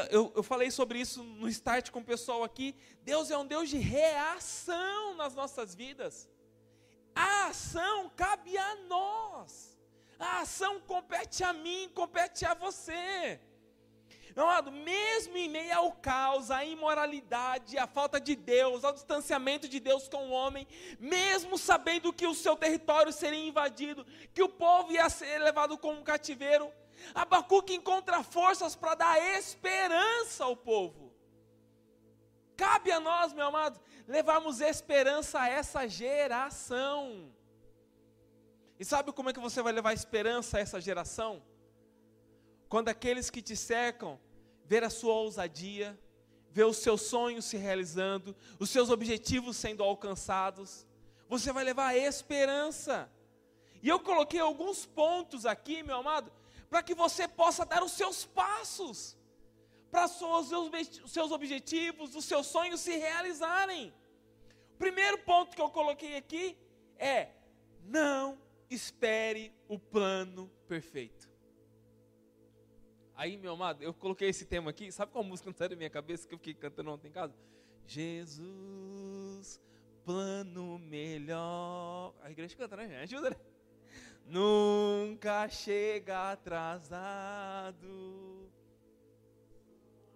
eu, 0.09 0.33
eu 0.35 0.43
falei 0.43 0.69
sobre 0.71 0.99
isso 0.99 1.21
no 1.23 1.47
start 1.47 1.91
com 1.91 1.99
o 1.99 2.03
pessoal 2.03 2.43
aqui. 2.43 2.75
Deus 3.03 3.29
é 3.29 3.37
um 3.37 3.45
Deus 3.45 3.69
de 3.69 3.77
reação 3.77 5.15
nas 5.15 5.35
nossas 5.35 5.75
vidas. 5.75 6.27
A 7.15 7.47
ação 7.49 8.11
cabe 8.15 8.57
a 8.57 8.75
nós. 8.87 9.77
A 10.19 10.41
ação 10.41 10.81
compete 10.81 11.43
a 11.43 11.53
mim, 11.53 11.89
compete 11.93 12.43
a 12.43 12.55
você. 12.55 13.39
Amado, 14.43 14.71
mesmo 14.71 15.35
em 15.35 15.49
meio 15.49 15.75
ao 15.75 15.91
caos, 15.93 16.51
à 16.51 16.63
imoralidade, 16.63 17.77
à 17.77 17.87
falta 17.87 18.19
de 18.19 18.35
Deus, 18.35 18.83
ao 18.83 18.93
distanciamento 18.93 19.67
de 19.67 19.79
Deus 19.79 20.07
com 20.07 20.27
o 20.27 20.31
homem, 20.31 20.67
mesmo 20.99 21.57
sabendo 21.57 22.13
que 22.13 22.27
o 22.27 22.35
seu 22.35 22.55
território 22.55 23.11
seria 23.11 23.47
invadido, 23.47 24.05
que 24.35 24.43
o 24.43 24.49
povo 24.49 24.91
ia 24.91 25.09
ser 25.09 25.39
levado 25.39 25.75
como 25.77 25.99
um 25.99 26.03
cativeiro, 26.03 26.71
Abacuque 27.15 27.73
encontra 27.73 28.21
forças 28.21 28.75
para 28.75 28.93
dar 28.93 29.37
esperança 29.37 30.43
ao 30.43 30.55
povo. 30.55 31.11
Cabe 32.55 32.91
a 32.91 32.99
nós, 32.99 33.33
meu 33.33 33.47
amado, 33.47 33.79
levarmos 34.07 34.61
esperança 34.61 35.39
a 35.41 35.47
essa 35.47 35.87
geração. 35.87 37.31
E 38.79 38.85
sabe 38.85 39.11
como 39.11 39.29
é 39.29 39.33
que 39.33 39.39
você 39.39 39.61
vai 39.61 39.73
levar 39.73 39.93
esperança 39.93 40.57
a 40.57 40.59
essa 40.59 40.79
geração? 40.79 41.41
Quando 42.69 42.89
aqueles 42.89 43.29
que 43.29 43.41
te 43.41 43.55
cercam 43.55 44.19
ver 44.67 44.83
a 44.83 44.89
sua 44.89 45.13
ousadia, 45.13 45.97
ver 46.51 46.65
os 46.65 46.77
seus 46.77 47.01
sonhos 47.01 47.45
se 47.45 47.57
realizando, 47.57 48.35
os 48.59 48.69
seus 48.69 48.89
objetivos 48.89 49.55
sendo 49.55 49.83
alcançados, 49.83 50.85
você 51.29 51.51
vai 51.53 51.63
levar 51.63 51.87
a 51.87 51.97
esperança. 51.97 53.09
E 53.81 53.87
eu 53.87 53.99
coloquei 53.99 54.39
alguns 54.39 54.85
pontos 54.85 55.45
aqui, 55.45 55.83
meu 55.83 55.97
amado, 55.97 56.31
para 56.69 56.83
que 56.83 56.93
você 56.93 57.27
possa 57.27 57.65
dar 57.65 57.83
os 57.83 57.93
seus 57.93 58.25
passos, 58.25 59.15
para 59.89 60.05
os 60.05 61.11
seus 61.11 61.31
objetivos, 61.31 62.15
os 62.15 62.25
seus 62.25 62.47
sonhos 62.47 62.81
se 62.81 62.97
realizarem. 62.97 63.93
O 64.73 64.77
primeiro 64.77 65.17
ponto 65.19 65.55
que 65.55 65.61
eu 65.61 65.69
coloquei 65.69 66.17
aqui 66.17 66.57
é: 66.97 67.29
não 67.83 68.37
espere 68.69 69.53
o 69.67 69.79
plano 69.79 70.51
perfeito. 70.67 71.29
Aí, 73.17 73.35
meu 73.35 73.53
amado, 73.53 73.81
eu 73.81 73.91
coloquei 73.95 74.29
esse 74.29 74.45
tema 74.45 74.69
aqui, 74.69 74.91
sabe 74.91 75.11
qual 75.11 75.23
música 75.23 75.49
não 75.49 75.57
saiu 75.57 75.71
da 75.71 75.75
minha 75.75 75.89
cabeça 75.89 76.27
que 76.27 76.35
eu 76.35 76.37
fiquei 76.37 76.53
cantando 76.53 76.91
ontem 76.91 77.07
em 77.07 77.11
casa? 77.11 77.33
Jesus, 77.87 79.59
plano 80.05 80.77
melhor. 80.77 82.13
A 82.21 82.29
igreja 82.29 82.55
canta, 82.55 82.77
né? 82.77 83.01
Ajuda, 83.01 83.31
né? 83.31 83.35
nunca 84.27 85.49
chega 85.49 86.31
atrasado. 86.33 87.81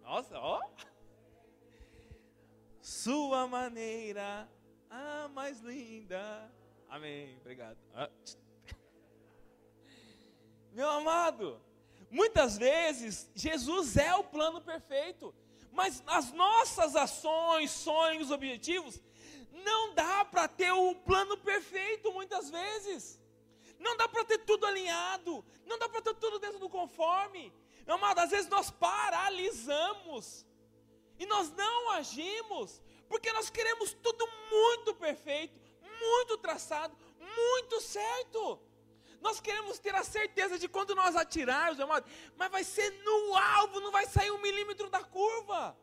Nossa, 0.03 0.38
ó. 0.38 0.62
Sua 2.81 3.48
maneira 3.48 4.48
a 4.89 5.27
mais 5.29 5.60
linda. 5.62 6.51
Amém. 6.88 7.36
Obrigado. 7.39 7.77
Ah. 7.96 8.10
Meu 10.72 10.89
amado, 10.89 11.60
muitas 12.12 12.58
vezes 12.58 13.32
Jesus 13.34 13.98
é 13.98 14.13
o 14.15 14.24
plano 14.24 14.62
perfeito, 14.62 15.34
mas 15.72 16.03
as 16.06 16.32
nossas 16.34 16.96
ações, 16.96 17.72
sonhos, 17.72 18.30
objetivos, 18.30 19.01
não 19.63 19.94
dá 19.94 20.25
para 20.25 20.48
ter 20.48 20.72
o 20.72 20.94
plano 20.96 21.38
perfeito 21.38 22.12
muitas 22.12 22.50
vezes. 22.50 23.20
Não 23.80 23.98
dá 23.98 24.08
para 24.08 24.25
ter 24.25 24.39
tudo 24.39 24.65
alinhado, 24.65 25.44
não 25.65 25.80
dá 25.80 25.89
para 25.89 26.01
ter 26.01 26.13
tudo 26.15 26.38
dentro 26.38 26.60
do 26.60 26.70
conforme. 26.70 27.51
Amado, 27.88 28.20
às 28.20 28.30
vezes 28.30 28.48
nós 28.48 28.70
paralisamos 28.70 30.46
e 31.18 31.25
nós 31.25 31.51
não 31.51 31.91
agimos, 31.91 32.82
porque 33.08 33.32
nós 33.34 33.50
queremos 33.50 33.94
tudo 33.94 34.27
muito 34.50 34.94
perfeito, 34.96 35.60
muito 36.00 36.38
traçado, 36.38 36.96
muito 37.20 37.82
certo. 37.82 38.60
Nós 39.22 39.40
queremos 39.40 39.78
ter 39.78 39.94
a 39.94 40.04
certeza 40.04 40.58
de 40.58 40.68
quando 40.68 40.96
nós 40.96 41.16
atirarmos, 41.16 41.80
amado, 41.80 42.06
mas 42.36 42.51
vai 42.51 42.63
ser 42.63 42.90
no 43.04 43.36
alvo, 43.36 43.80
não 43.80 43.92
vai 43.92 44.06
sair 44.08 44.32
um 44.32 44.42
milímetro 44.42 44.90
da 44.90 45.04
curva. 45.04 45.78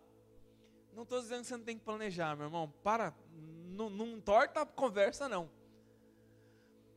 Não 0.93 1.05
estou 1.05 1.21
dizendo 1.21 1.43
que 1.43 1.47
você 1.47 1.57
não 1.57 1.65
tem 1.65 1.79
que 1.79 1.85
planejar, 1.85 2.37
meu 2.37 2.47
irmão. 2.47 2.75
Para, 2.83 3.15
não, 3.31 3.89
não 3.89 4.21
torta 4.21 4.63
a 4.63 4.67
conversa, 4.67 5.29
não. 5.29 5.49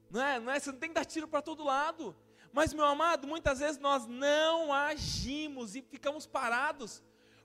Não 0.10 0.22
é, 0.22 0.40
não 0.40 0.52
é? 0.52 0.60
Você 0.60 0.72
não 0.72 0.80
tem 0.80 0.90
que 0.90 0.96
dar 0.96 1.06
tiro 1.06 1.28
para 1.28 1.42
todo 1.42 1.64
lado. 1.64 2.16
Mas, 2.52 2.74
meu 2.74 2.86
amado, 2.86 3.28
muitas 3.28 3.60
vezes 3.60 3.78
nós 3.78 4.08
não 4.08 4.74
agimos 4.74 5.76
e 5.76 5.82
ficamos 5.82 6.26
parados, 6.26 7.02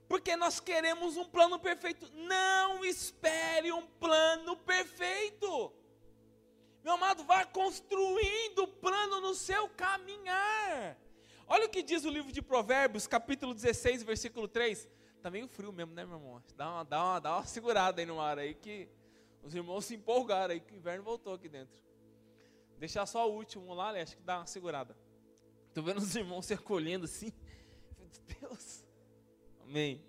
porque 0.07 0.35
nós 0.35 0.59
queremos 0.59 1.15
um 1.15 1.23
plano 1.23 1.59
perfeito. 1.59 2.11
Não 2.13 2.83
espere 2.83 3.71
um 3.71 3.85
plano 3.85 4.57
perfeito. 4.57 5.71
Meu 6.87 6.93
amado, 6.93 7.21
vá 7.25 7.43
construindo 7.43 8.59
o 8.59 8.67
plano 8.67 9.19
no 9.19 9.35
seu 9.35 9.67
caminhar. 9.67 10.97
Olha 11.45 11.65
o 11.65 11.69
que 11.69 11.83
diz 11.83 12.05
o 12.05 12.09
livro 12.09 12.31
de 12.31 12.41
Provérbios, 12.41 13.05
capítulo 13.05 13.53
16, 13.53 14.03
versículo 14.03 14.47
3. 14.47 14.87
Está 15.17 15.29
meio 15.29 15.49
frio 15.49 15.73
mesmo, 15.73 15.93
né, 15.93 16.05
meu 16.05 16.15
irmão? 16.15 16.41
Dá 16.55 16.71
uma, 16.71 16.85
dá, 16.85 17.03
uma, 17.03 17.19
dá 17.19 17.35
uma 17.35 17.45
segurada 17.45 18.01
aí 18.01 18.05
no 18.05 18.21
ar 18.21 18.39
aí, 18.39 18.53
que 18.53 18.87
os 19.43 19.53
irmãos 19.53 19.83
se 19.83 19.95
empolgaram 19.95 20.53
aí, 20.53 20.61
que 20.61 20.75
o 20.75 20.77
inverno 20.77 21.03
voltou 21.03 21.33
aqui 21.33 21.49
dentro. 21.49 21.77
Deixar 22.79 23.05
só 23.05 23.29
o 23.29 23.35
último 23.35 23.73
lá, 23.73 23.89
acho 23.89 24.15
que 24.15 24.23
dá 24.23 24.37
uma 24.37 24.47
segurada. 24.47 24.97
Estou 25.67 25.83
vendo 25.83 25.97
os 25.97 26.15
irmãos 26.15 26.45
se 26.45 26.53
acolhendo 26.53 27.03
assim. 27.03 27.33
Deus. 28.39 28.85
Amém. 29.61 30.06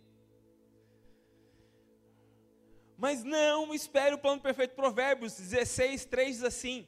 Mas 2.98 3.22
não 3.22 3.72
espere 3.72 4.16
o 4.16 4.18
plano 4.18 4.42
perfeito. 4.42 4.74
Provérbios 4.74 5.34
16, 5.34 6.04
3 6.06 6.36
diz 6.36 6.44
assim: 6.44 6.86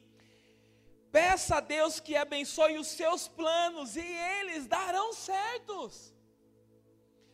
Peça 1.09 1.55
a 1.55 1.59
Deus 1.61 2.01
que 2.01 2.17
abençoe 2.17 2.77
os 2.77 2.87
seus 2.87 3.29
planos 3.29 3.95
e 3.95 4.01
eles 4.01 4.67
darão 4.67 5.13
certos. 5.13 6.13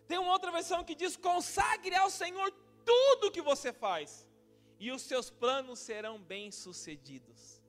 Tem 0.08 0.20
uma 0.20 0.32
outra 0.32 0.52
versão 0.52 0.84
que 0.84 0.94
diz: 0.94 1.18
consagre 1.18 1.96
ao 1.96 2.12
Senhor 2.12 2.54
tudo 2.86 3.32
que 3.32 3.42
você 3.42 3.74
faz, 3.74 4.28
e 4.80 4.92
os 4.92 5.02
seus 5.02 5.32
planos 5.32 5.80
serão 5.80 6.20
bem-sucedidos. 6.20 7.60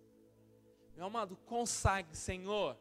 Meu 0.95 1.07
amado, 1.07 1.37
consagre, 1.47 2.15
Senhor 2.15 2.77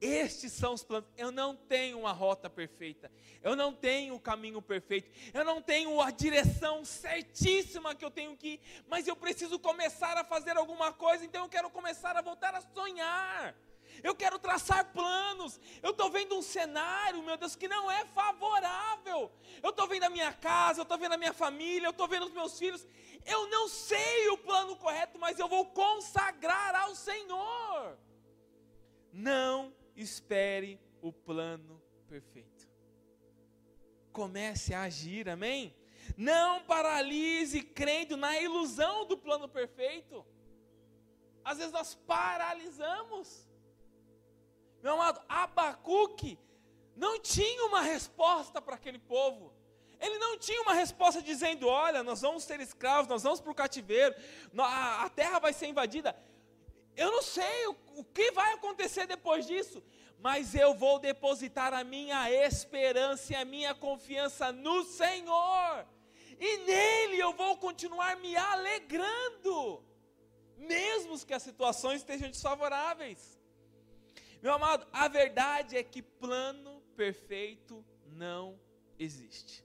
estes 0.00 0.52
são 0.52 0.74
os 0.74 0.82
planos. 0.82 1.08
Eu 1.16 1.30
não 1.30 1.56
tenho 1.56 1.98
uma 2.00 2.12
rota 2.12 2.50
perfeita. 2.50 3.10
Eu 3.42 3.56
não 3.56 3.72
tenho 3.72 4.14
o 4.14 4.20
caminho 4.20 4.60
perfeito. 4.60 5.10
Eu 5.32 5.44
não 5.44 5.62
tenho 5.62 6.00
a 6.00 6.10
direção 6.10 6.84
certíssima 6.84 7.94
que 7.94 8.04
eu 8.04 8.10
tenho 8.10 8.36
que 8.36 8.54
ir. 8.54 8.60
Mas 8.86 9.06
eu 9.06 9.16
preciso 9.16 9.58
começar 9.58 10.16
a 10.16 10.24
fazer 10.24 10.56
alguma 10.56 10.92
coisa. 10.92 11.24
Então 11.24 11.44
eu 11.44 11.48
quero 11.48 11.70
começar 11.70 12.16
a 12.16 12.22
voltar 12.22 12.54
a 12.54 12.60
sonhar. 12.60 13.54
Eu 14.02 14.14
quero 14.14 14.38
traçar 14.38 14.92
planos. 14.92 15.60
Eu 15.82 15.90
estou 15.90 16.10
vendo 16.10 16.36
um 16.36 16.42
cenário, 16.42 17.22
meu 17.22 17.36
Deus, 17.36 17.54
que 17.54 17.68
não 17.68 17.90
é 17.90 18.04
favorável. 18.06 19.30
Eu 19.62 19.70
estou 19.70 19.86
vendo 19.86 20.04
a 20.04 20.10
minha 20.10 20.32
casa, 20.32 20.80
eu 20.80 20.82
estou 20.82 20.98
vendo 20.98 21.12
a 21.12 21.18
minha 21.18 21.32
família, 21.32 21.86
eu 21.86 21.92
estou 21.92 22.08
vendo 22.08 22.26
os 22.26 22.32
meus 22.32 22.58
filhos. 22.58 22.86
Eu 23.24 23.48
não 23.48 23.68
sei 23.68 24.28
o 24.30 24.38
plano 24.38 24.76
correto, 24.76 25.18
mas 25.18 25.38
eu 25.38 25.48
vou 25.48 25.66
consagrar 25.66 26.74
ao 26.74 26.94
Senhor. 26.94 27.96
Não 29.12 29.72
espere 29.96 30.80
o 31.00 31.12
plano 31.12 31.82
perfeito. 32.08 32.68
Comece 34.12 34.72
a 34.74 34.82
agir, 34.82 35.28
amém? 35.28 35.74
Não 36.16 36.62
paralise 36.64 37.62
crendo 37.62 38.16
na 38.16 38.38
ilusão 38.40 39.06
do 39.06 39.16
plano 39.16 39.48
perfeito. 39.48 40.24
Às 41.44 41.58
vezes 41.58 41.72
nós 41.72 41.94
paralisamos. 41.94 43.48
Meu 44.82 44.94
amado, 44.94 45.20
Abacuque 45.28 46.38
não 46.96 47.18
tinha 47.20 47.64
uma 47.66 47.80
resposta 47.80 48.60
para 48.60 48.76
aquele 48.76 48.98
povo. 48.98 49.52
Ele 50.00 50.18
não 50.18 50.38
tinha 50.38 50.60
uma 50.62 50.74
resposta 50.74 51.22
dizendo: 51.22 51.66
Olha, 51.66 52.02
nós 52.02 52.20
vamos 52.20 52.44
ser 52.44 52.60
escravos, 52.60 53.08
nós 53.08 53.22
vamos 53.22 53.40
para 53.40 53.50
o 53.50 53.54
cativeiro, 53.54 54.14
a 54.58 55.08
terra 55.10 55.38
vai 55.38 55.52
ser 55.52 55.66
invadida. 55.66 56.14
Eu 56.96 57.10
não 57.10 57.22
sei 57.22 57.66
o, 57.66 57.76
o 57.96 58.04
que 58.04 58.30
vai 58.32 58.52
acontecer 58.52 59.06
depois 59.06 59.46
disso, 59.46 59.82
mas 60.18 60.54
eu 60.54 60.74
vou 60.74 60.98
depositar 60.98 61.74
a 61.74 61.84
minha 61.84 62.30
esperança 62.30 63.32
e 63.32 63.36
a 63.36 63.44
minha 63.44 63.74
confiança 63.74 64.50
no 64.50 64.82
Senhor, 64.84 65.86
e 66.40 66.58
nele 66.58 67.18
eu 67.18 67.32
vou 67.34 67.58
continuar 67.58 68.16
me 68.16 68.34
alegrando, 68.34 69.84
mesmo 70.56 71.18
que 71.26 71.34
as 71.34 71.42
situações 71.42 71.96
estejam 72.00 72.30
desfavoráveis. 72.30 73.38
Meu 74.42 74.52
amado, 74.52 74.86
a 74.92 75.08
verdade 75.08 75.76
é 75.76 75.82
que 75.82 76.00
plano 76.02 76.82
perfeito 76.96 77.84
não 78.06 78.58
existe. 78.98 79.64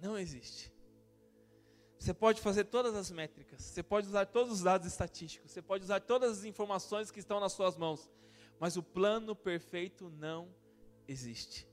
Não 0.00 0.18
existe. 0.18 0.73
Você 2.04 2.12
pode 2.12 2.42
fazer 2.42 2.64
todas 2.64 2.94
as 2.94 3.10
métricas, 3.10 3.62
você 3.62 3.82
pode 3.82 4.06
usar 4.08 4.26
todos 4.26 4.52
os 4.52 4.60
dados 4.60 4.86
estatísticos, 4.86 5.50
você 5.50 5.62
pode 5.62 5.84
usar 5.84 6.00
todas 6.00 6.40
as 6.40 6.44
informações 6.44 7.10
que 7.10 7.18
estão 7.18 7.40
nas 7.40 7.54
suas 7.54 7.78
mãos, 7.78 8.10
mas 8.60 8.76
o 8.76 8.82
plano 8.82 9.34
perfeito 9.34 10.10
não 10.10 10.54
existe. 11.08 11.66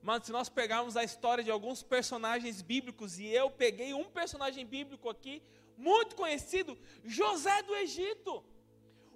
Mas 0.00 0.24
se 0.24 0.32
nós 0.32 0.48
pegarmos 0.48 0.96
a 0.96 1.04
história 1.04 1.44
de 1.44 1.50
alguns 1.50 1.82
personagens 1.82 2.62
bíblicos, 2.62 3.18
e 3.18 3.26
eu 3.26 3.50
peguei 3.50 3.92
um 3.92 4.04
personagem 4.04 4.64
bíblico 4.64 5.10
aqui, 5.10 5.42
muito 5.76 6.16
conhecido, 6.16 6.78
José 7.04 7.62
do 7.64 7.76
Egito. 7.76 8.42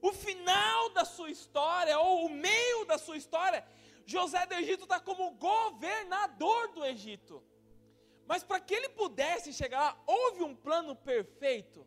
O 0.02 0.12
final 0.12 0.90
da 0.90 1.06
sua 1.06 1.30
história, 1.30 1.98
ou 1.98 2.26
o 2.26 2.28
meio 2.28 2.84
da 2.84 2.98
sua 2.98 3.16
história, 3.16 3.64
José 4.04 4.44
do 4.44 4.52
Egito 4.52 4.82
está 4.82 5.00
como 5.00 5.30
governador 5.30 6.68
do 6.74 6.84
Egito. 6.84 7.42
Mas 8.26 8.42
para 8.42 8.60
que 8.60 8.74
ele 8.74 8.88
pudesse 8.88 9.52
chegar 9.52 9.80
lá, 9.80 10.02
houve 10.06 10.42
um 10.42 10.54
plano 10.54 10.94
perfeito. 10.94 11.86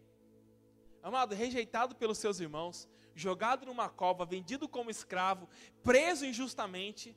Amado, 1.02 1.36
rejeitado 1.36 1.96
pelos 1.96 2.18
seus 2.18 2.40
irmãos, 2.40 2.90
jogado 3.14 3.66
numa 3.66 3.88
cova, 3.88 4.26
vendido 4.26 4.68
como 4.68 4.90
escravo, 4.90 5.48
preso 5.84 6.26
injustamente, 6.26 7.16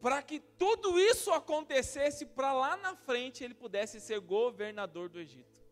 para 0.00 0.20
que 0.20 0.40
tudo 0.40 0.98
isso 0.98 1.30
acontecesse, 1.30 2.26
para 2.26 2.52
lá 2.52 2.76
na 2.76 2.96
frente 2.96 3.44
ele 3.44 3.54
pudesse 3.54 4.00
ser 4.00 4.18
governador 4.18 5.08
do 5.08 5.20
Egito. 5.20 5.62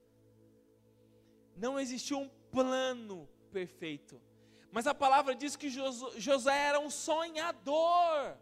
Não 1.56 1.78
existiu 1.78 2.20
um 2.20 2.28
plano 2.50 3.28
perfeito, 3.50 4.22
mas 4.70 4.86
a 4.86 4.94
palavra 4.94 5.34
diz 5.34 5.56
que 5.56 5.68
José 5.68 6.56
era 6.56 6.78
um 6.78 6.88
sonhador. 6.88 8.38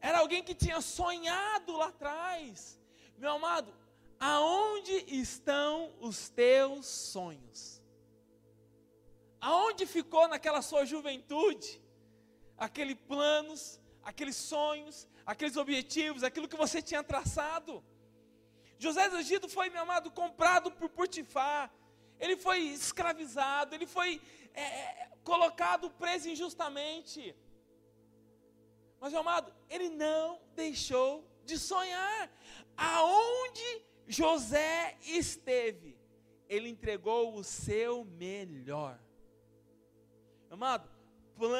Era 0.00 0.18
alguém 0.18 0.42
que 0.42 0.54
tinha 0.54 0.80
sonhado 0.80 1.76
lá 1.76 1.88
atrás. 1.88 2.78
Meu 3.16 3.32
amado, 3.32 3.72
aonde 4.18 4.92
estão 5.08 5.92
os 6.00 6.28
teus 6.28 6.86
sonhos? 6.86 7.82
Aonde 9.40 9.86
ficou 9.86 10.28
naquela 10.28 10.62
sua 10.62 10.84
juventude? 10.84 11.80
Aqueles 12.56 12.96
planos, 13.06 13.80
aqueles 14.02 14.36
sonhos, 14.36 15.06
aqueles 15.24 15.56
objetivos, 15.56 16.22
aquilo 16.22 16.48
que 16.48 16.56
você 16.56 16.80
tinha 16.80 17.02
traçado. 17.02 17.84
José 18.78 19.08
do 19.08 19.18
Egito 19.18 19.48
foi, 19.48 19.68
meu 19.70 19.82
amado, 19.82 20.10
comprado 20.10 20.70
por 20.70 20.88
Potifar. 20.88 21.72
Ele 22.20 22.36
foi 22.36 22.60
escravizado, 22.60 23.74
ele 23.74 23.86
foi 23.86 24.20
é, 24.54 24.62
é 24.62 25.10
colocado 25.24 25.90
preso 25.90 26.28
injustamente. 26.28 27.34
Mas, 29.00 29.12
meu 29.12 29.20
amado, 29.20 29.52
ele 29.70 29.88
não 29.88 30.40
deixou 30.54 31.24
de 31.44 31.58
sonhar. 31.58 32.30
Aonde 32.76 33.82
José 34.06 34.96
esteve, 35.02 35.96
ele 36.48 36.68
entregou 36.68 37.34
o 37.34 37.44
seu 37.44 38.04
melhor. 38.04 38.98
Meu 40.48 40.54
amado, 40.54 40.88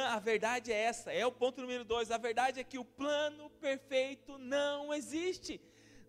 a 0.09 0.19
verdade 0.19 0.73
é 0.73 0.77
essa, 0.77 1.13
é 1.13 1.25
o 1.25 1.31
ponto 1.31 1.61
número 1.61 1.85
dois. 1.85 2.11
A 2.11 2.19
verdade 2.19 2.59
é 2.59 2.65
que 2.65 2.79
o 2.79 2.85
plano 2.85 3.51
perfeito 3.61 4.37
não 4.39 4.93
existe. 4.93 5.61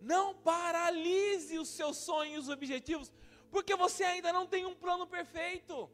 Não 0.02 0.34
paralise 0.34 1.60
os 1.60 1.68
seus 1.68 1.98
sonhos 1.98 2.48
e 2.48 2.52
objetivos, 2.52 3.12
porque 3.52 3.76
você 3.76 4.04
ainda 4.04 4.32
não 4.32 4.48
tem 4.48 4.66
um 4.66 4.74
plano 4.74 5.06
perfeito. 5.06 5.90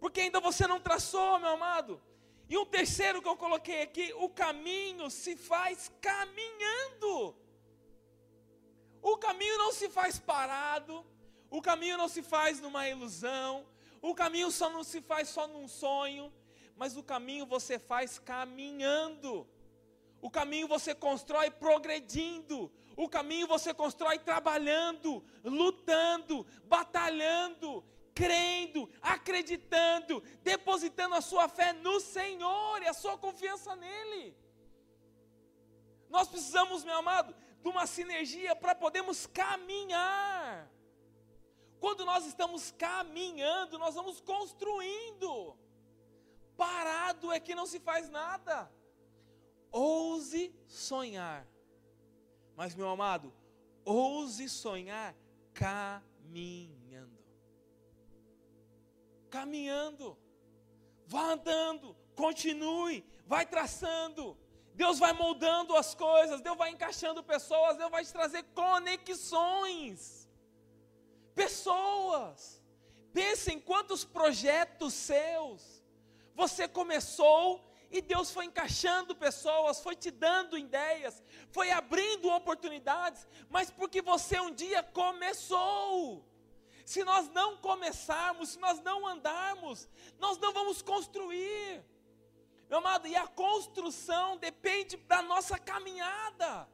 Porque 0.00 0.20
ainda 0.22 0.40
você 0.40 0.66
não 0.66 0.80
traçou, 0.80 1.38
meu 1.38 1.50
amado. 1.50 2.00
E 2.48 2.56
um 2.56 2.64
terceiro 2.64 3.20
que 3.20 3.28
eu 3.28 3.36
coloquei 3.36 3.82
aqui, 3.82 4.12
o 4.18 4.28
caminho 4.28 5.10
se 5.10 5.36
faz 5.36 5.90
caminhando. 6.00 7.34
O 9.02 9.16
caminho 9.16 9.58
não 9.58 9.72
se 9.72 9.88
faz 9.88 10.18
parado, 10.18 11.04
o 11.50 11.60
caminho 11.60 11.96
não 11.96 12.08
se 12.08 12.22
faz 12.22 12.60
numa 12.60 12.88
ilusão, 12.88 13.66
o 14.00 14.14
caminho 14.14 14.50
só 14.50 14.70
não 14.70 14.84
se 14.84 15.00
faz 15.00 15.28
só 15.28 15.46
num 15.48 15.66
sonho, 15.66 16.32
mas 16.76 16.96
o 16.96 17.02
caminho 17.02 17.46
você 17.46 17.78
faz 17.78 18.18
caminhando. 18.18 19.46
O 20.20 20.30
caminho 20.30 20.68
você 20.68 20.94
constrói 20.94 21.50
progredindo. 21.50 22.70
O 22.96 23.08
caminho 23.08 23.46
você 23.46 23.74
constrói 23.74 24.18
trabalhando, 24.18 25.24
lutando, 25.44 26.46
batalhando, 26.64 27.84
crendo, 28.16 28.88
acreditando, 29.02 30.22
depositando 30.42 31.14
a 31.14 31.20
sua 31.20 31.48
fé 31.50 31.74
no 31.74 32.00
Senhor 32.00 32.80
e 32.82 32.88
a 32.88 32.94
sua 32.94 33.18
confiança 33.18 33.76
nele. 33.76 34.34
Nós 36.08 36.26
precisamos, 36.26 36.82
meu 36.82 36.96
amado, 36.96 37.36
de 37.62 37.68
uma 37.68 37.86
sinergia 37.86 38.56
para 38.56 38.74
podermos 38.74 39.26
caminhar. 39.26 40.70
Quando 41.78 42.06
nós 42.06 42.24
estamos 42.24 42.70
caminhando, 42.70 43.78
nós 43.78 43.94
vamos 43.94 44.18
construindo. 44.18 45.54
Parado 46.56 47.30
é 47.30 47.38
que 47.38 47.54
não 47.54 47.66
se 47.66 47.78
faz 47.78 48.08
nada. 48.08 48.72
Ouse 49.70 50.54
sonhar. 50.66 51.46
Mas, 52.56 52.74
meu 52.74 52.88
amado, 52.88 53.30
ouse 53.84 54.48
sonhar 54.48 55.14
caminhando 55.52 57.15
caminhando, 59.36 60.16
vá 61.06 61.24
andando, 61.34 61.94
continue, 62.14 63.04
vai 63.26 63.44
traçando. 63.44 64.24
Deus 64.82 64.98
vai 64.98 65.12
moldando 65.12 65.74
as 65.82 65.94
coisas, 65.94 66.40
Deus 66.46 66.56
vai 66.62 66.70
encaixando 66.70 67.22
pessoas, 67.34 67.76
Deus 67.76 67.90
vai 67.90 68.02
te 68.04 68.12
trazer 68.12 68.42
conexões. 68.62 70.28
Pessoas. 71.34 72.62
Pense 73.12 73.46
em 73.54 73.60
quantos 73.60 74.04
projetos 74.04 74.92
seus 74.94 75.62
você 76.34 76.64
começou 76.68 77.46
E 77.96 78.00
Deus 78.12 78.28
foi 78.34 78.44
encaixando 78.46 79.14
pessoas, 79.14 79.80
foi 79.80 79.94
te 79.94 80.10
dando 80.10 80.58
ideias, 80.58 81.22
foi 81.56 81.68
abrindo 81.70 82.28
oportunidades, 82.38 83.20
mas 83.48 83.70
porque 83.70 84.00
você 84.02 84.40
um 84.40 84.52
dia 84.62 84.82
começou. 84.82 86.26
Se 86.86 87.02
nós 87.02 87.28
não 87.30 87.56
começarmos, 87.56 88.50
se 88.50 88.58
nós 88.60 88.80
não 88.80 89.04
andarmos, 89.04 89.88
nós 90.20 90.38
não 90.38 90.52
vamos 90.52 90.80
construir. 90.82 91.84
Meu 92.70 92.78
amado, 92.78 93.08
e 93.08 93.16
a 93.16 93.26
construção 93.26 94.36
depende 94.36 94.96
da 94.96 95.20
nossa 95.20 95.58
caminhada, 95.58 96.68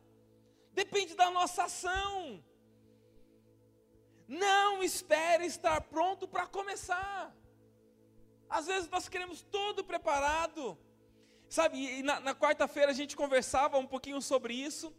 depende 0.73 1.15
da 1.15 1.31
nossa 1.31 1.65
ação. 1.65 2.45
Não 4.29 4.83
espere 4.83 5.47
estar 5.47 5.81
pronto 5.81 6.29
para 6.29 6.47
começar. 6.47 7.35
Às 8.51 8.67
vezes 8.67 8.91
nós 8.91 9.09
queremos 9.09 9.41
tudo 9.41 9.83
preparado. 9.83 10.79
Sabe, 11.49 12.03
na, 12.03 12.21
na 12.21 12.35
quarta-feira 12.35 12.91
a 12.91 12.95
gente 12.95 13.17
conversava 13.17 13.79
um 13.79 13.87
pouquinho 13.87 14.21
sobre 14.21 14.53
isso. 14.53 14.95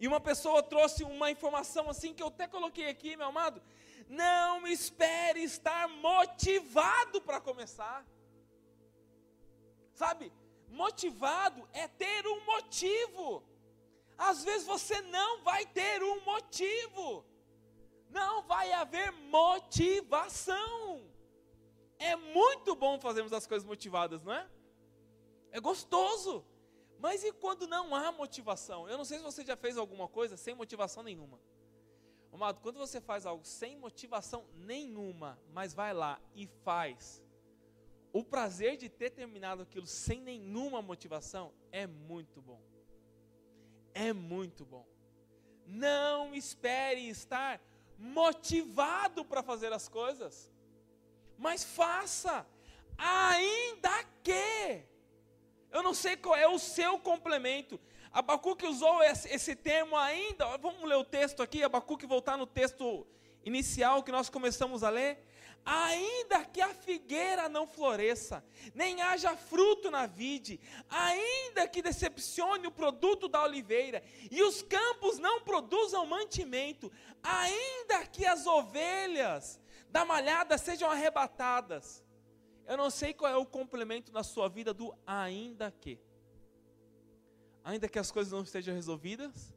E 0.00 0.08
uma 0.08 0.20
pessoa 0.20 0.62
trouxe 0.62 1.04
uma 1.04 1.30
informação 1.30 1.90
assim 1.90 2.14
que 2.14 2.22
eu 2.22 2.28
até 2.28 2.46
coloquei 2.46 2.88
aqui, 2.88 3.14
meu 3.14 3.26
amado. 3.26 3.62
Não 4.08 4.66
espere 4.66 5.42
estar 5.42 5.88
motivado 5.88 7.20
para 7.20 7.40
começar. 7.40 8.06
Sabe, 9.94 10.32
motivado 10.68 11.68
é 11.72 11.86
ter 11.88 12.26
um 12.26 12.44
motivo. 12.44 13.42
Às 14.16 14.44
vezes 14.44 14.66
você 14.66 15.00
não 15.02 15.42
vai 15.42 15.64
ter 15.66 16.02
um 16.02 16.20
motivo. 16.24 17.24
Não 18.10 18.42
vai 18.42 18.72
haver 18.72 19.10
motivação. 19.12 21.02
É 21.98 22.14
muito 22.16 22.74
bom 22.74 23.00
fazermos 23.00 23.32
as 23.32 23.46
coisas 23.46 23.66
motivadas, 23.66 24.22
não 24.22 24.32
é? 24.32 24.48
É 25.50 25.60
gostoso. 25.60 26.44
Mas 26.98 27.22
e 27.24 27.32
quando 27.32 27.66
não 27.66 27.94
há 27.94 28.10
motivação? 28.12 28.88
Eu 28.88 28.96
não 28.96 29.04
sei 29.04 29.18
se 29.18 29.24
você 29.24 29.44
já 29.44 29.56
fez 29.56 29.76
alguma 29.76 30.08
coisa 30.08 30.36
sem 30.36 30.54
motivação 30.54 31.02
nenhuma. 31.02 31.38
Amado, 32.34 32.60
quando 32.60 32.78
você 32.78 33.00
faz 33.00 33.26
algo 33.26 33.44
sem 33.44 33.76
motivação 33.76 34.44
nenhuma, 34.56 35.38
mas 35.52 35.72
vai 35.72 35.94
lá 35.94 36.20
e 36.34 36.48
faz, 36.64 37.22
o 38.12 38.24
prazer 38.24 38.76
de 38.76 38.88
ter 38.88 39.10
terminado 39.10 39.62
aquilo 39.62 39.86
sem 39.86 40.20
nenhuma 40.20 40.82
motivação 40.82 41.54
é 41.70 41.86
muito 41.86 42.42
bom. 42.42 42.60
É 43.94 44.12
muito 44.12 44.64
bom. 44.64 44.84
Não 45.64 46.34
espere 46.34 47.08
estar 47.08 47.60
motivado 47.96 49.24
para 49.24 49.40
fazer 49.40 49.72
as 49.72 49.88
coisas, 49.88 50.52
mas 51.38 51.62
faça, 51.62 52.44
ainda 52.98 54.02
que. 54.24 54.82
Eu 55.70 55.84
não 55.84 55.94
sei 55.94 56.16
qual 56.16 56.36
é 56.36 56.48
o 56.48 56.58
seu 56.58 56.98
complemento. 56.98 57.80
Abacuque 58.14 58.64
usou 58.64 59.02
esse, 59.02 59.28
esse 59.28 59.56
termo 59.56 59.96
ainda. 59.96 60.56
Vamos 60.58 60.88
ler 60.88 60.94
o 60.94 61.04
texto 61.04 61.42
aqui. 61.42 61.64
Abacuque 61.64 62.06
voltar 62.06 62.38
no 62.38 62.46
texto 62.46 63.04
inicial 63.44 64.04
que 64.04 64.12
nós 64.12 64.30
começamos 64.30 64.84
a 64.84 64.88
ler. 64.88 65.18
Ainda 65.64 66.44
que 66.44 66.60
a 66.60 66.68
figueira 66.68 67.48
não 67.48 67.66
floresça, 67.66 68.44
nem 68.72 69.02
haja 69.02 69.34
fruto 69.34 69.90
na 69.90 70.06
vide, 70.06 70.60
ainda 70.90 71.66
que 71.66 71.80
decepcione 71.80 72.66
o 72.66 72.70
produto 72.70 73.28
da 73.28 73.42
oliveira, 73.42 74.02
e 74.30 74.42
os 74.42 74.62
campos 74.62 75.18
não 75.18 75.40
produzam 75.40 76.04
mantimento, 76.04 76.92
ainda 77.22 78.06
que 78.06 78.26
as 78.26 78.46
ovelhas 78.46 79.58
da 79.88 80.04
malhada 80.04 80.58
sejam 80.58 80.90
arrebatadas. 80.90 82.04
Eu 82.66 82.76
não 82.76 82.90
sei 82.90 83.14
qual 83.14 83.32
é 83.32 83.36
o 83.36 83.46
complemento 83.46 84.12
na 84.12 84.22
sua 84.22 84.50
vida 84.50 84.74
do 84.74 84.94
ainda 85.06 85.70
que 85.70 85.98
ainda 87.64 87.88
que 87.88 87.98
as 87.98 88.10
coisas 88.10 88.32
não 88.32 88.42
estejam 88.42 88.74
resolvidas, 88.74 89.54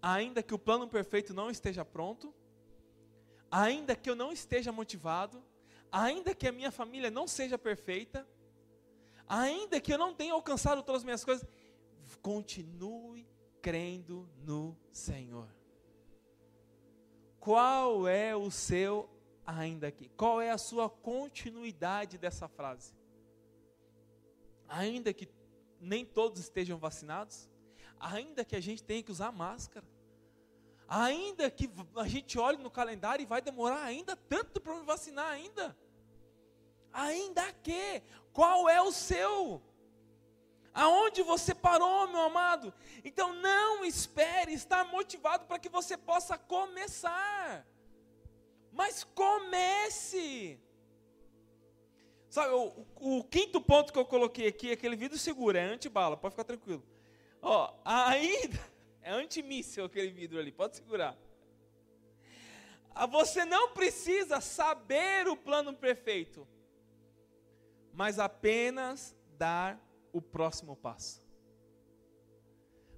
ainda 0.00 0.42
que 0.42 0.54
o 0.54 0.58
plano 0.58 0.86
perfeito 0.86 1.34
não 1.34 1.50
esteja 1.50 1.84
pronto, 1.84 2.32
ainda 3.50 3.96
que 3.96 4.08
eu 4.08 4.14
não 4.14 4.32
esteja 4.32 4.70
motivado, 4.70 5.42
ainda 5.90 6.34
que 6.34 6.46
a 6.46 6.52
minha 6.52 6.70
família 6.70 7.10
não 7.10 7.26
seja 7.26 7.58
perfeita, 7.58 8.26
ainda 9.28 9.80
que 9.80 9.92
eu 9.92 9.98
não 9.98 10.14
tenha 10.14 10.32
alcançado 10.32 10.82
todas 10.82 11.00
as 11.00 11.04
minhas 11.04 11.24
coisas, 11.24 11.46
continue 12.22 13.26
crendo 13.60 14.28
no 14.44 14.76
Senhor. 14.92 15.48
Qual 17.40 18.06
é 18.06 18.34
o 18.34 18.50
seu 18.50 19.10
ainda 19.44 19.90
que? 19.90 20.08
Qual 20.10 20.40
é 20.40 20.50
a 20.50 20.58
sua 20.58 20.88
continuidade 20.88 22.18
dessa 22.18 22.48
frase? 22.48 22.94
Ainda 24.68 25.12
que 25.12 25.28
nem 25.80 26.04
todos 26.04 26.40
estejam 26.40 26.78
vacinados, 26.78 27.48
ainda 27.98 28.44
que 28.44 28.56
a 28.56 28.60
gente 28.60 28.82
tenha 28.82 29.02
que 29.02 29.12
usar 29.12 29.32
máscara, 29.32 29.86
ainda 30.88 31.50
que 31.50 31.70
a 31.96 32.06
gente 32.06 32.38
olhe 32.38 32.58
no 32.58 32.70
calendário 32.70 33.22
e 33.22 33.26
vai 33.26 33.40
demorar 33.40 33.82
ainda 33.82 34.16
tanto 34.16 34.60
para 34.60 34.74
me 34.74 34.84
vacinar 34.84 35.28
ainda. 35.28 35.76
Ainda 36.92 37.52
que, 37.52 38.02
qual 38.32 38.68
é 38.68 38.80
o 38.80 38.92
seu? 38.92 39.62
Aonde 40.72 41.22
você 41.22 41.54
parou, 41.54 42.06
meu 42.08 42.20
amado? 42.20 42.72
Então 43.04 43.32
não 43.34 43.84
espere 43.84 44.52
estar 44.52 44.84
motivado 44.84 45.46
para 45.46 45.58
que 45.58 45.68
você 45.68 45.96
possa 45.96 46.36
começar. 46.36 47.66
Mas 48.72 49.02
comece. 49.04 50.60
Sabe, 52.36 52.52
o, 52.52 52.86
o, 52.96 53.24
quinto 53.24 53.62
ponto 53.62 53.90
que 53.90 53.98
eu 53.98 54.04
coloquei 54.04 54.46
aqui, 54.46 54.70
aquele 54.70 54.94
vidro 54.94 55.16
seguro, 55.16 55.56
é 55.56 55.64
antibala, 55.64 56.18
pode 56.18 56.34
ficar 56.34 56.44
tranquilo. 56.44 56.84
Ó, 57.40 57.72
ainda, 57.82 58.60
é 59.00 59.10
antimíssel 59.10 59.86
aquele 59.86 60.10
vidro 60.10 60.38
ali, 60.38 60.52
pode 60.52 60.76
segurar. 60.76 61.16
Ah, 62.94 63.06
você 63.06 63.46
não 63.46 63.72
precisa 63.72 64.38
saber 64.42 65.26
o 65.28 65.34
plano 65.34 65.72
perfeito, 65.72 66.46
mas 67.90 68.18
apenas 68.18 69.16
dar 69.38 69.80
o 70.12 70.20
próximo 70.20 70.76
passo. 70.76 71.24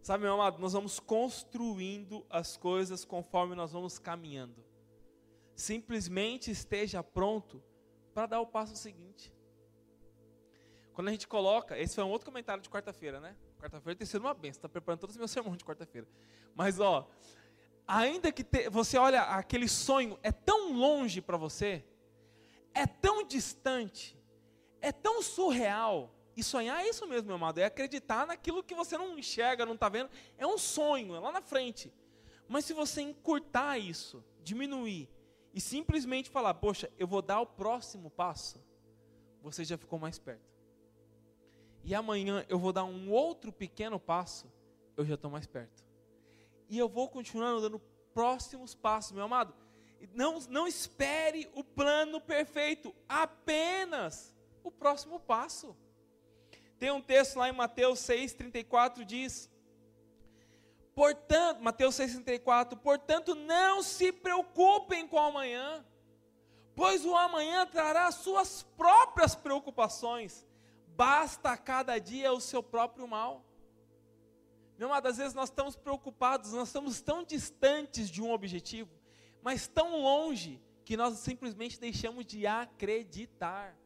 Sabe, 0.02 0.24
meu 0.24 0.34
amado, 0.34 0.58
nós 0.58 0.72
vamos 0.72 0.98
construindo 0.98 2.26
as 2.28 2.56
coisas 2.56 3.04
conforme 3.04 3.54
nós 3.54 3.70
vamos 3.70 4.00
caminhando. 4.00 4.64
Simplesmente 5.54 6.50
esteja 6.50 7.04
pronto 7.04 7.62
para 8.18 8.26
dar 8.26 8.40
o 8.40 8.46
passo 8.46 8.74
seguinte. 8.74 9.32
Quando 10.92 11.06
a 11.06 11.12
gente 11.12 11.28
coloca, 11.28 11.78
esse 11.78 11.94
foi 11.94 12.02
um 12.02 12.10
outro 12.10 12.26
comentário 12.26 12.60
de 12.60 12.68
quarta-feira, 12.68 13.20
né? 13.20 13.36
Quarta-feira 13.60 13.96
tem 13.96 14.04
sido 14.04 14.22
uma 14.22 14.34
benção, 14.34 14.58
está 14.58 14.68
preparando 14.68 14.98
todos 14.98 15.14
os 15.14 15.18
meus 15.18 15.30
sermões 15.30 15.56
de 15.56 15.64
quarta-feira. 15.64 16.08
Mas, 16.52 16.80
ó, 16.80 17.08
ainda 17.86 18.32
que 18.32 18.42
te, 18.42 18.68
você 18.70 18.98
olha, 18.98 19.22
aquele 19.22 19.68
sonho 19.68 20.18
é 20.20 20.32
tão 20.32 20.72
longe 20.72 21.20
para 21.20 21.36
você, 21.36 21.84
é 22.74 22.88
tão 22.88 23.24
distante, 23.24 24.20
é 24.80 24.90
tão 24.90 25.22
surreal. 25.22 26.12
E 26.36 26.42
sonhar 26.42 26.84
é 26.84 26.88
isso 26.88 27.06
mesmo, 27.06 27.28
meu 27.28 27.36
amado, 27.36 27.58
é 27.58 27.66
acreditar 27.66 28.26
naquilo 28.26 28.64
que 28.64 28.74
você 28.74 28.98
não 28.98 29.16
enxerga, 29.16 29.64
não 29.64 29.74
está 29.74 29.88
vendo. 29.88 30.10
É 30.36 30.44
um 30.44 30.58
sonho, 30.58 31.14
é 31.14 31.20
lá 31.20 31.30
na 31.30 31.40
frente. 31.40 31.92
Mas 32.48 32.64
se 32.64 32.72
você 32.72 33.00
encurtar 33.00 33.78
isso, 33.78 34.24
diminuir, 34.42 35.08
e 35.58 35.60
simplesmente 35.60 36.30
falar, 36.30 36.54
poxa, 36.54 36.88
eu 36.96 37.04
vou 37.08 37.20
dar 37.20 37.40
o 37.40 37.46
próximo 37.46 38.08
passo, 38.10 38.64
você 39.42 39.64
já 39.64 39.76
ficou 39.76 39.98
mais 39.98 40.16
perto. 40.16 40.54
E 41.82 41.96
amanhã 41.96 42.46
eu 42.48 42.60
vou 42.60 42.72
dar 42.72 42.84
um 42.84 43.10
outro 43.10 43.50
pequeno 43.50 43.98
passo, 43.98 44.46
eu 44.96 45.04
já 45.04 45.14
estou 45.14 45.28
mais 45.28 45.48
perto. 45.48 45.84
E 46.68 46.78
eu 46.78 46.88
vou 46.88 47.08
continuando 47.08 47.60
dando 47.60 47.80
próximos 48.14 48.72
passos, 48.72 49.10
meu 49.10 49.24
amado. 49.24 49.52
Não, 50.14 50.38
não 50.48 50.68
espere 50.68 51.50
o 51.52 51.64
plano 51.64 52.20
perfeito, 52.20 52.94
apenas 53.08 54.32
o 54.62 54.70
próximo 54.70 55.18
passo. 55.18 55.76
Tem 56.78 56.92
um 56.92 57.02
texto 57.02 57.34
lá 57.34 57.48
em 57.48 57.52
Mateus 57.52 57.98
6,34 57.98 59.04
diz: 59.04 59.50
Portanto, 60.98 61.62
Mateus 61.62 61.94
6,34, 61.94 62.76
portanto, 62.76 63.32
não 63.32 63.84
se 63.84 64.10
preocupem 64.10 65.06
com 65.06 65.14
o 65.14 65.20
amanhã, 65.20 65.86
pois 66.74 67.04
o 67.04 67.16
amanhã 67.16 67.64
trará 67.64 68.10
suas 68.10 68.64
próprias 68.76 69.36
preocupações, 69.36 70.44
basta 70.96 71.50
a 71.50 71.56
cada 71.56 72.00
dia 72.00 72.32
o 72.32 72.40
seu 72.40 72.64
próprio 72.64 73.06
mal. 73.06 73.44
Meu 74.76 74.88
amado, 74.88 75.06
às 75.06 75.18
vezes 75.18 75.34
nós 75.34 75.50
estamos 75.50 75.76
preocupados, 75.76 76.52
nós 76.52 76.66
estamos 76.66 77.00
tão 77.00 77.22
distantes 77.22 78.10
de 78.10 78.20
um 78.20 78.32
objetivo, 78.32 78.90
mas 79.40 79.68
tão 79.68 80.02
longe, 80.02 80.60
que 80.84 80.96
nós 80.96 81.16
simplesmente 81.20 81.78
deixamos 81.78 82.26
de 82.26 82.44
acreditar. 82.44 83.78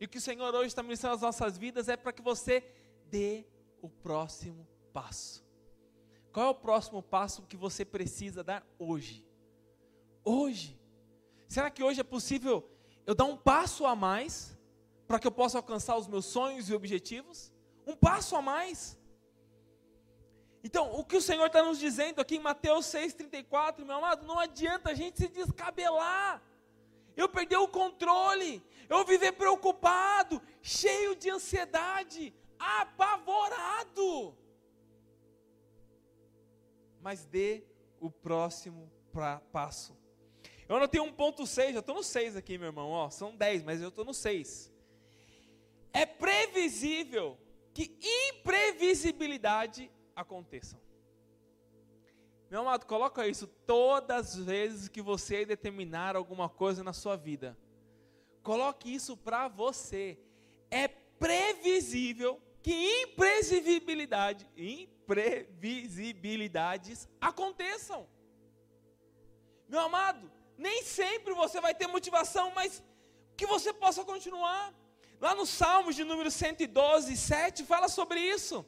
E 0.00 0.04
o 0.04 0.08
que 0.08 0.18
o 0.18 0.20
Senhor 0.20 0.52
hoje 0.52 0.66
está 0.66 0.82
ministrando 0.82 1.14
nas 1.14 1.22
nossas 1.22 1.56
vidas 1.56 1.88
é 1.88 1.96
para 1.96 2.12
que 2.12 2.22
você 2.22 2.64
dê 3.08 3.46
o 3.80 3.88
próximo 3.88 4.66
passo. 4.92 5.43
Qual 6.34 6.46
é 6.46 6.50
o 6.50 6.54
próximo 6.54 7.02
passo 7.02 7.42
que 7.44 7.56
você 7.56 7.82
precisa 7.82 8.44
dar 8.44 8.66
hoje? 8.78 9.26
Hoje. 10.22 10.78
Será 11.48 11.70
que 11.70 11.82
hoje 11.82 12.00
é 12.00 12.04
possível 12.04 12.68
eu 13.06 13.14
dar 13.14 13.24
um 13.24 13.36
passo 13.36 13.86
a 13.86 13.96
mais 13.96 14.58
para 15.06 15.18
que 15.18 15.26
eu 15.26 15.32
possa 15.32 15.56
alcançar 15.56 15.96
os 15.96 16.06
meus 16.06 16.26
sonhos 16.26 16.68
e 16.68 16.74
objetivos? 16.74 17.54
um 17.86 17.94
passo 17.94 18.36
a 18.36 18.42
mais. 18.42 18.98
Então, 20.62 20.92
o 20.94 21.04
que 21.04 21.16
o 21.16 21.22
Senhor 21.22 21.46
está 21.46 21.62
nos 21.62 21.78
dizendo 21.78 22.20
aqui 22.20 22.36
em 22.36 22.40
Mateus 22.40 22.86
6,34, 22.86 23.84
meu 23.84 23.96
amado, 23.96 24.26
não 24.26 24.38
adianta 24.38 24.90
a 24.90 24.94
gente 24.94 25.18
se 25.18 25.28
descabelar, 25.28 26.42
eu 27.16 27.28
perder 27.28 27.58
o 27.58 27.68
controle, 27.68 28.64
eu 28.88 29.04
viver 29.04 29.32
preocupado, 29.32 30.40
cheio 30.62 31.14
de 31.14 31.30
ansiedade, 31.30 32.34
apavorado. 32.58 34.34
Mas 37.04 37.26
dê 37.26 37.62
o 38.00 38.10
próximo 38.10 38.90
pra, 39.12 39.38
passo. 39.52 39.94
Eu 40.66 40.76
anotei 40.76 41.02
um 41.02 41.12
ponto 41.12 41.46
6, 41.46 41.74
já 41.74 41.80
estou 41.80 41.94
no 41.94 42.02
6 42.02 42.34
aqui, 42.34 42.56
meu 42.56 42.68
irmão. 42.68 42.88
Ó, 42.88 43.10
são 43.10 43.36
10, 43.36 43.62
mas 43.62 43.82
eu 43.82 43.90
estou 43.90 44.06
no 44.06 44.14
6. 44.14 44.72
É 45.92 46.06
previsível 46.06 47.38
que 47.74 47.94
imprevisibilidade 48.30 49.92
aconteçam. 50.16 50.80
Meu 52.50 52.62
amado, 52.62 52.86
coloca 52.86 53.28
isso 53.28 53.46
todas 53.46 54.38
as 54.38 54.46
vezes 54.46 54.88
que 54.88 55.02
você 55.02 55.44
determinar 55.44 56.16
alguma 56.16 56.48
coisa 56.48 56.82
na 56.82 56.94
sua 56.94 57.16
vida. 57.16 57.54
Coloque 58.42 58.94
isso 58.94 59.14
para 59.14 59.46
você. 59.46 60.18
É 60.70 60.88
previsível 60.88 62.40
que 62.62 63.02
imprevisibilidade, 63.02 64.48
imprevisibilidades 65.04 67.08
aconteçam. 67.20 68.08
Meu 69.68 69.80
amado, 69.80 70.32
nem 70.56 70.82
sempre 70.82 71.34
você 71.34 71.60
vai 71.60 71.74
ter 71.74 71.86
motivação, 71.86 72.50
mas 72.54 72.82
que 73.36 73.46
você 73.46 73.70
possa 73.72 74.04
continuar. 74.04 74.74
Lá 75.20 75.34
no 75.34 75.46
Salmos 75.46 75.94
de 75.94 76.04
número 76.04 76.30
112, 76.30 77.16
7, 77.16 77.64
fala 77.64 77.88
sobre 77.88 78.20
isso. 78.20 78.64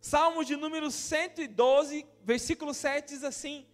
Salmos 0.00 0.46
de 0.46 0.56
número 0.56 0.90
112, 0.90 2.06
versículo 2.22 2.74
7 2.74 3.14
diz 3.14 3.24
assim: 3.24 3.66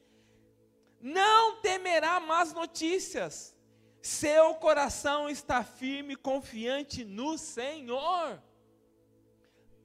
Não 1.00 1.60
temerá 1.60 2.20
más 2.20 2.52
notícias, 2.52 3.54
seu 4.00 4.54
coração 4.56 5.30
está 5.30 5.62
firme 5.62 6.16
confiante 6.16 7.04
no 7.04 7.38
Senhor. 7.38 8.42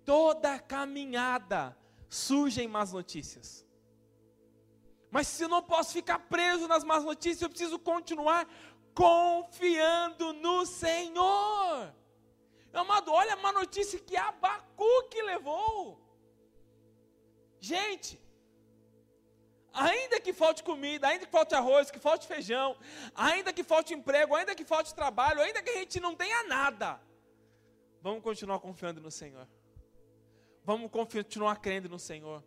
Toda 0.04 0.58
caminhada 0.58 1.78
surgem 2.12 2.68
más 2.68 2.92
notícias. 2.92 3.66
Mas 5.10 5.28
se 5.28 5.44
eu 5.44 5.50
não 5.50 5.64
posso 5.64 5.94
ficar 5.94 6.20
preso 6.20 6.68
nas 6.68 6.84
más 6.84 7.04
notícias, 7.04 7.42
eu 7.42 7.50
preciso 7.50 7.80
continuar 7.80 8.48
confiando 8.94 10.34
no 10.34 10.66
Senhor. 10.66 11.94
Amado, 12.74 13.12
olha 13.12 13.34
a 13.34 13.38
má 13.38 13.52
notícia 13.54 14.00
que 14.00 14.16
Abacuque 14.18 15.22
levou. 15.22 16.00
Gente, 17.60 18.20
ainda 19.74 20.20
que 20.20 20.34
falte 20.34 20.64
comida, 20.64 21.08
ainda 21.08 21.26
que 21.26 21.32
falte 21.32 21.56
arroz, 21.56 21.92
que 21.92 22.00
falte 22.00 22.28
feijão, 22.28 22.78
ainda 23.16 23.54
que 23.54 23.64
falte 23.64 23.94
emprego, 23.94 24.36
ainda 24.36 24.56
que 24.56 24.66
falte 24.66 24.94
trabalho, 24.94 25.42
ainda 25.42 25.62
que 25.62 25.70
a 25.70 25.80
gente 25.80 26.00
não 26.00 26.16
tenha 26.16 26.44
nada, 26.44 27.00
vamos 28.02 28.22
continuar 28.22 28.60
confiando 28.60 29.00
no 29.00 29.12
Senhor. 29.12 29.48
Vamos 30.64 30.92
continuar 30.92 31.60
crendo 31.60 31.90
no 31.90 31.98
Senhor. 31.98 32.44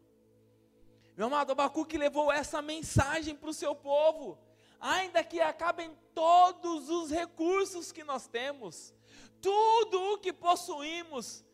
Meu 1.17 1.27
amado, 1.27 1.53
Abacuque 1.53 1.99
levou 1.99 2.31
essa 2.31 2.63
mensagem 2.63 3.35
para 3.35 3.51
o 3.51 3.55
seu 3.55 3.75
povo. 3.75 4.39
Ainda 4.81 5.25
que 5.25 5.41
acabem 5.41 5.97
todos 6.15 6.89
os 6.91 7.11
recursos 7.11 7.91
que 7.91 8.05
nós 8.05 8.27
temos, 8.27 8.95
tudo 9.41 10.13
o 10.13 10.19
que 10.19 10.33
possuímos, 10.33 11.45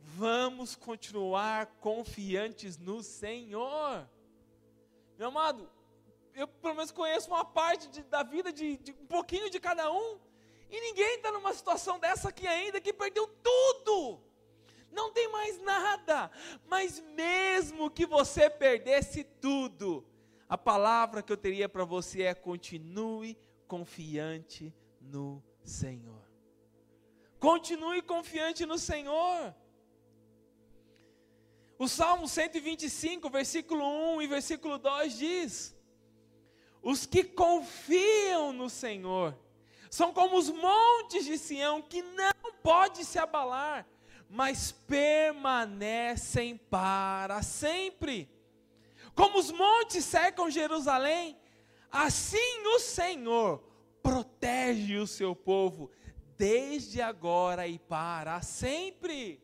vamos 0.00 0.74
continuar 0.74 1.66
confiantes 1.80 2.76
no 2.76 3.02
Senhor. 3.02 4.08
Meu 5.16 5.28
amado, 5.28 5.70
eu 6.34 6.48
pelo 6.48 6.74
menos 6.74 6.90
conheço 6.90 7.28
uma 7.28 7.44
parte 7.44 7.88
de, 7.88 8.02
da 8.02 8.22
vida 8.22 8.52
de, 8.52 8.76
de 8.78 8.92
um 8.92 9.06
pouquinho 9.06 9.48
de 9.48 9.60
cada 9.60 9.90
um, 9.90 10.18
e 10.68 10.80
ninguém 10.80 11.16
está 11.16 11.30
numa 11.32 11.52
situação 11.52 11.98
dessa 11.98 12.28
aqui 12.28 12.46
ainda 12.46 12.80
que 12.80 12.92
perdeu 12.92 13.26
tudo, 13.42 14.20
não 14.90 15.12
tem 15.12 15.30
mais 15.30 15.60
nada, 15.62 16.30
mas 16.66 17.00
mesmo 17.14 17.90
que 17.90 18.06
você 18.06 18.50
perdesse 18.50 19.24
tudo, 19.24 20.06
a 20.48 20.58
palavra 20.58 21.22
que 21.22 21.32
eu 21.32 21.36
teria 21.36 21.68
para 21.68 21.84
você 21.84 22.22
é: 22.22 22.34
continue 22.34 23.38
confiante 23.66 24.74
no 25.00 25.42
Senhor. 25.62 26.28
Continue 27.38 28.02
confiante 28.02 28.66
no 28.66 28.78
Senhor. 28.78 29.54
O 31.78 31.88
Salmo 31.88 32.28
125, 32.28 33.30
versículo 33.30 34.16
1 34.16 34.22
e 34.22 34.26
versículo 34.26 34.76
2 34.76 35.16
diz: 35.16 35.76
Os 36.82 37.06
que 37.06 37.24
confiam 37.24 38.52
no 38.52 38.68
Senhor 38.68 39.34
são 39.90 40.12
como 40.12 40.36
os 40.36 40.50
montes 40.50 41.24
de 41.24 41.38
Sião 41.38 41.80
que 41.80 42.02
não 42.02 42.52
pode 42.62 43.04
se 43.04 43.18
abalar, 43.18 43.86
mas 44.30 44.70
permanecem 44.70 46.56
para 46.56 47.42
sempre. 47.42 48.30
Como 49.12 49.38
os 49.38 49.50
montes 49.50 50.04
cercam 50.04 50.48
Jerusalém, 50.48 51.36
assim 51.90 52.64
o 52.68 52.78
Senhor 52.78 53.60
protege 54.00 54.98
o 54.98 55.06
seu 55.06 55.34
povo 55.34 55.90
desde 56.36 57.02
agora 57.02 57.66
e 57.66 57.80
para 57.80 58.40
sempre. 58.40 59.42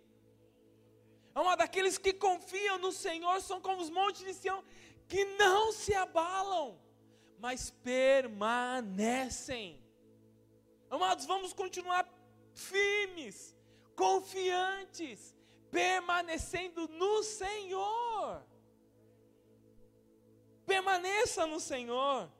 É 1.35 1.41
uma 1.41 1.57
daqueles 1.57 1.99
que 1.99 2.13
confiam 2.13 2.79
no 2.79 2.93
Senhor, 2.93 3.43
são 3.43 3.61
como 3.61 3.83
os 3.83 3.91
montes 3.91 4.25
de 4.25 4.35
Sião, 4.35 4.63
que 5.09 5.25
não 5.37 5.73
se 5.73 5.95
abalam, 5.95 6.79
mas 7.41 7.71
permanecem. 7.83 9.83
Amados, 10.89 11.27
vamos 11.27 11.53
continuar 11.53 12.09
firmes, 12.55 13.56
confiantes, 13.97 15.35
permanecendo 15.71 16.87
no 16.89 17.23
Senhor. 17.23 18.45
Permaneça 20.67 21.47
no 21.47 21.59
Senhor. 21.59 22.31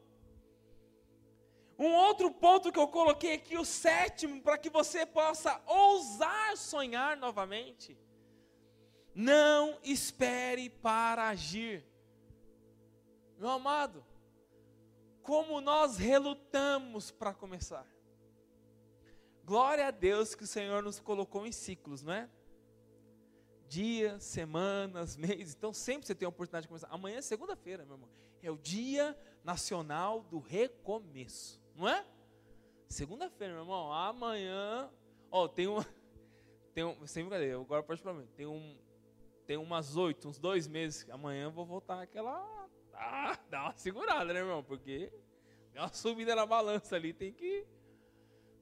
Um 1.79 1.93
outro 1.95 2.31
ponto 2.31 2.73
que 2.73 2.79
eu 2.79 2.89
coloquei 2.89 3.35
aqui, 3.35 3.57
o 3.57 3.65
sétimo, 3.65 4.41
para 4.41 4.57
que 4.57 4.71
você 4.71 5.05
possa 5.05 5.61
ousar 5.67 6.57
sonhar 6.57 7.17
novamente. 7.17 7.99
Não 9.15 9.79
espere 9.83 10.71
para 10.71 11.29
agir. 11.29 11.85
Meu 13.39 13.51
amado, 13.51 14.05
como 15.23 15.61
nós 15.61 15.99
relutamos 15.99 17.11
para 17.11 17.35
começar. 17.35 17.87
Glória 19.47 19.87
a 19.87 19.91
Deus 19.93 20.35
que 20.35 20.43
o 20.43 20.47
Senhor 20.47 20.83
nos 20.83 20.99
colocou 20.99 21.47
em 21.47 21.53
ciclos, 21.53 22.03
não 22.03 22.13
é? 22.13 22.29
Dias, 23.69 24.25
semanas, 24.25 25.15
meses. 25.17 25.55
Então 25.55 25.73
sempre 25.73 26.05
você 26.05 26.17
tem 26.17 26.27
a 26.27 26.29
oportunidade 26.29 26.63
de 26.63 26.69
começar. 26.69 26.89
Amanhã 26.91 27.19
é 27.19 27.23
segunda-feira, 27.23 27.85
meu 27.85 27.95
irmão. 27.95 28.11
É 28.43 28.51
o 28.51 28.59
Dia 28.59 29.17
Nacional 29.45 30.25
do 30.25 30.41
Recomeço, 30.41 31.63
não 31.77 31.89
é? 31.89 32.05
Segunda-feira, 32.89 33.55
meu 33.55 33.63
irmão. 33.63 33.93
Amanhã, 33.93 34.91
ó, 35.31 35.47
tem 35.47 35.69
um, 35.69 35.77
tem 36.75 36.83
um, 36.83 37.07
sem 37.07 37.23
brincadeira. 37.23 37.61
Agora 37.61 37.87
mim. 38.15 38.29
Tem 38.37 38.47
um, 38.47 38.77
tem 39.47 39.57
umas 39.57 39.97
oito, 39.97 40.29
uns 40.29 40.41
dois 40.41 40.67
meses, 40.67 41.09
amanhã 41.09 41.45
eu 41.45 41.53
vou 41.53 41.65
voltar 41.65 42.03
aquela. 42.03 42.69
Ah, 42.93 43.39
dá 43.49 43.63
uma 43.63 43.77
segurada, 43.77 44.33
né, 44.33 44.41
irmão? 44.41 44.65
Porque 44.65 45.13
dá 45.73 45.83
uma 45.83 45.93
subida 45.93 46.35
na 46.35 46.45
balança 46.45 46.97
ali, 46.97 47.13
tem 47.13 47.33
que. 47.33 47.65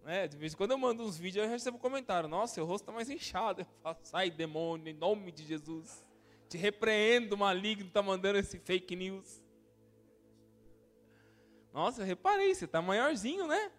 Né? 0.04 0.28
De 0.28 0.36
vez 0.36 0.52
em 0.52 0.56
quando 0.56 0.72
eu 0.72 0.78
mando 0.78 1.02
uns 1.02 1.16
vídeos, 1.16 1.44
eu 1.44 1.50
recebo 1.50 1.78
um 1.78 1.80
comentário: 1.80 2.28
Nossa, 2.28 2.54
seu 2.54 2.66
rosto 2.66 2.84
está 2.84 2.92
mais 2.92 3.08
inchado. 3.08 3.62
Eu 3.62 3.66
falo: 3.82 3.96
Sai, 4.02 4.30
demônio, 4.30 4.88
em 4.88 4.94
nome 4.94 5.32
de 5.32 5.44
Jesus. 5.44 6.04
Te 6.48 6.58
repreendo, 6.58 7.38
maligno, 7.38 7.88
está 7.88 8.02
mandando 8.02 8.38
esse 8.38 8.58
fake 8.58 8.94
news. 8.94 9.42
Nossa, 11.72 12.02
eu 12.02 12.06
reparei, 12.06 12.54
você 12.54 12.66
está 12.66 12.82
maiorzinho, 12.82 13.46
né? 13.46 13.72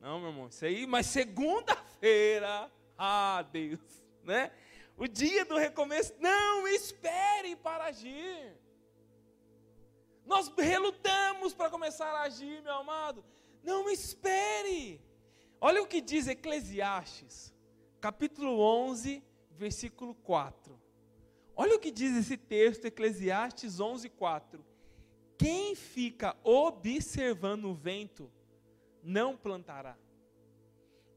Não, 0.00 0.18
meu 0.18 0.30
irmão, 0.30 0.48
isso 0.48 0.64
aí, 0.64 0.86
mas 0.86 1.06
segunda-feira, 1.06 2.70
ah, 2.96 3.42
Deus, 3.50 3.80
né? 4.22 4.52
O 4.96 5.06
dia 5.06 5.44
do 5.44 5.56
recomeço, 5.56 6.12
não 6.18 6.66
espere 6.66 7.54
para 7.56 7.84
agir. 7.84 8.52
Nós 10.26 10.52
relutamos 10.58 11.54
para 11.54 11.70
começar 11.70 12.12
a 12.12 12.22
agir, 12.22 12.62
meu 12.62 12.74
amado. 12.74 13.24
Não 13.62 13.88
espere. 13.88 15.00
Olha 15.60 15.82
o 15.82 15.86
que 15.86 16.00
diz 16.00 16.28
Eclesiastes, 16.28 17.52
capítulo 18.00 18.60
11, 18.60 19.22
versículo 19.50 20.14
4. 20.14 20.78
Olha 21.56 21.74
o 21.74 21.80
que 21.80 21.90
diz 21.90 22.16
esse 22.16 22.36
texto, 22.36 22.84
Eclesiastes 22.84 23.80
11, 23.80 24.08
4. 24.08 24.64
Quem 25.36 25.74
fica 25.74 26.36
observando 26.44 27.64
o 27.64 27.74
vento, 27.74 28.30
não 29.02 29.36
plantará. 29.36 29.96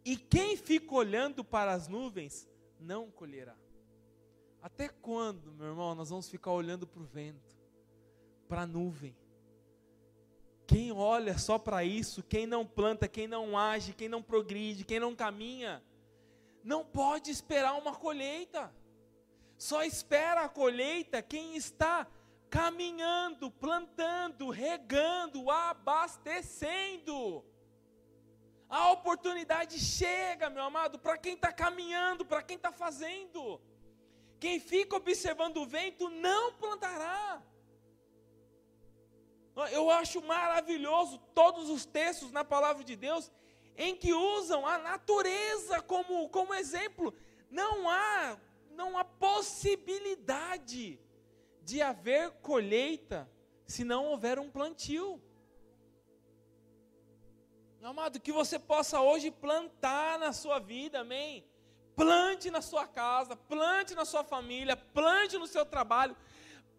E 0.04 0.18
quem 0.18 0.58
fica 0.58 0.96
olhando 0.96 1.44
para 1.44 1.74
as 1.74 1.88
nuvens, 1.88 2.50
não 2.80 3.12
colherá. 3.12 3.56
Até 4.60 4.90
quando, 4.90 5.52
meu 5.52 5.68
irmão, 5.68 5.94
nós 5.94 6.10
vamos 6.10 6.28
ficar 6.28 6.52
olhando 6.52 6.88
para 6.88 7.02
o 7.02 7.06
vento, 7.06 7.56
para 8.48 8.62
a 8.62 8.68
nuvem? 8.68 9.16
Quem 10.72 10.90
olha 10.94 11.38
só 11.38 11.60
para 11.60 11.84
isso, 11.84 12.24
quem 12.24 12.48
não 12.48 12.66
planta, 12.66 13.06
quem 13.06 13.28
não 13.28 13.58
age, 13.58 13.92
quem 13.92 14.08
não 14.08 14.24
progride, 14.24 14.86
quem 14.86 15.02
não 15.02 15.14
caminha, 15.14 15.84
não 16.64 16.86
pode 16.86 17.30
esperar 17.30 17.74
uma 17.74 17.94
colheita. 17.94 18.74
Só 19.58 19.84
espera 19.84 20.46
a 20.46 20.48
colheita 20.48 21.22
quem 21.22 21.58
está 21.58 22.08
caminhando, 22.50 23.52
plantando, 23.52 24.50
regando, 24.50 25.52
abastecendo. 25.52 27.44
A 28.70 28.92
oportunidade 28.92 29.78
chega, 29.78 30.50
meu 30.50 30.64
amado, 30.64 30.98
para 30.98 31.18
quem 31.18 31.34
está 31.34 31.52
caminhando, 31.52 32.24
para 32.24 32.42
quem 32.42 32.56
está 32.56 32.72
fazendo. 32.72 33.60
Quem 34.40 34.58
fica 34.58 34.96
observando 34.96 35.58
o 35.58 35.66
vento 35.66 36.10
não 36.10 36.54
plantará. 36.54 37.44
Eu 39.70 39.90
acho 39.90 40.22
maravilhoso 40.22 41.18
todos 41.34 41.70
os 41.70 41.86
textos 41.86 42.32
na 42.32 42.44
palavra 42.44 42.84
de 42.84 42.96
Deus 42.96 43.32
em 43.78 43.96
que 43.96 44.14
usam 44.14 44.66
a 44.66 44.78
natureza 44.78 45.82
como, 45.82 46.30
como 46.30 46.54
exemplo. 46.54 47.14
Não 47.50 47.90
há, 47.90 48.38
não 48.72 48.98
há 48.98 49.04
possibilidade 49.04 51.00
de 51.64 51.82
haver 51.82 52.32
colheita 52.42 53.30
se 53.66 53.84
não 53.84 54.06
houver 54.06 54.40
um 54.40 54.50
plantio. 54.50 55.22
Amado, 57.82 58.20
que 58.20 58.32
você 58.32 58.60
possa 58.60 59.02
hoje 59.02 59.32
plantar 59.32 60.20
na 60.20 60.32
sua 60.32 60.60
vida, 60.60 61.00
amém? 61.00 61.44
Plante 61.96 62.52
na 62.52 62.62
sua 62.62 62.88
casa, 62.88 63.36
plante 63.36 63.96
na 63.96 64.06
sua 64.06 64.24
família, 64.24 64.78
plante 64.78 65.38
no 65.38 65.48
seu 65.48 65.66
trabalho, 65.66 66.16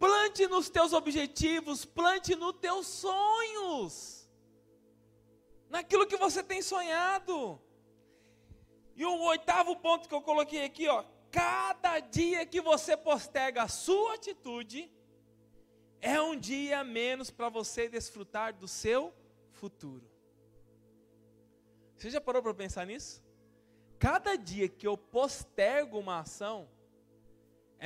plante 0.02 0.48
nos 0.48 0.68
teus 0.68 0.92
objetivos, 0.92 1.84
plante 1.84 2.34
nos 2.34 2.54
teus 2.54 2.88
sonhos, 2.88 4.28
naquilo 5.68 6.08
que 6.08 6.16
você 6.16 6.42
tem 6.42 6.60
sonhado. 6.60 7.62
E 8.96 9.04
o 9.04 9.16
oitavo 9.20 9.76
ponto 9.76 10.08
que 10.08 10.14
eu 10.14 10.20
coloquei 10.20 10.64
aqui, 10.64 10.88
ó, 10.88 11.04
cada 11.30 12.00
dia 12.00 12.44
que 12.44 12.60
você 12.60 12.96
posterga 12.96 13.62
a 13.62 13.68
sua 13.68 14.14
atitude, 14.14 14.90
é 16.00 16.20
um 16.20 16.34
dia 16.34 16.82
menos 16.82 17.30
para 17.30 17.48
você 17.48 17.88
desfrutar 17.88 18.52
do 18.52 18.66
seu 18.66 19.14
futuro. 19.52 20.04
Você 21.96 22.10
já 22.10 22.20
parou 22.20 22.42
para 22.42 22.52
pensar 22.52 22.84
nisso? 22.84 23.22
Cada 24.00 24.34
dia 24.34 24.68
que 24.68 24.84
eu 24.84 24.98
postergo 24.98 25.96
uma 25.96 26.18
ação, 26.18 26.68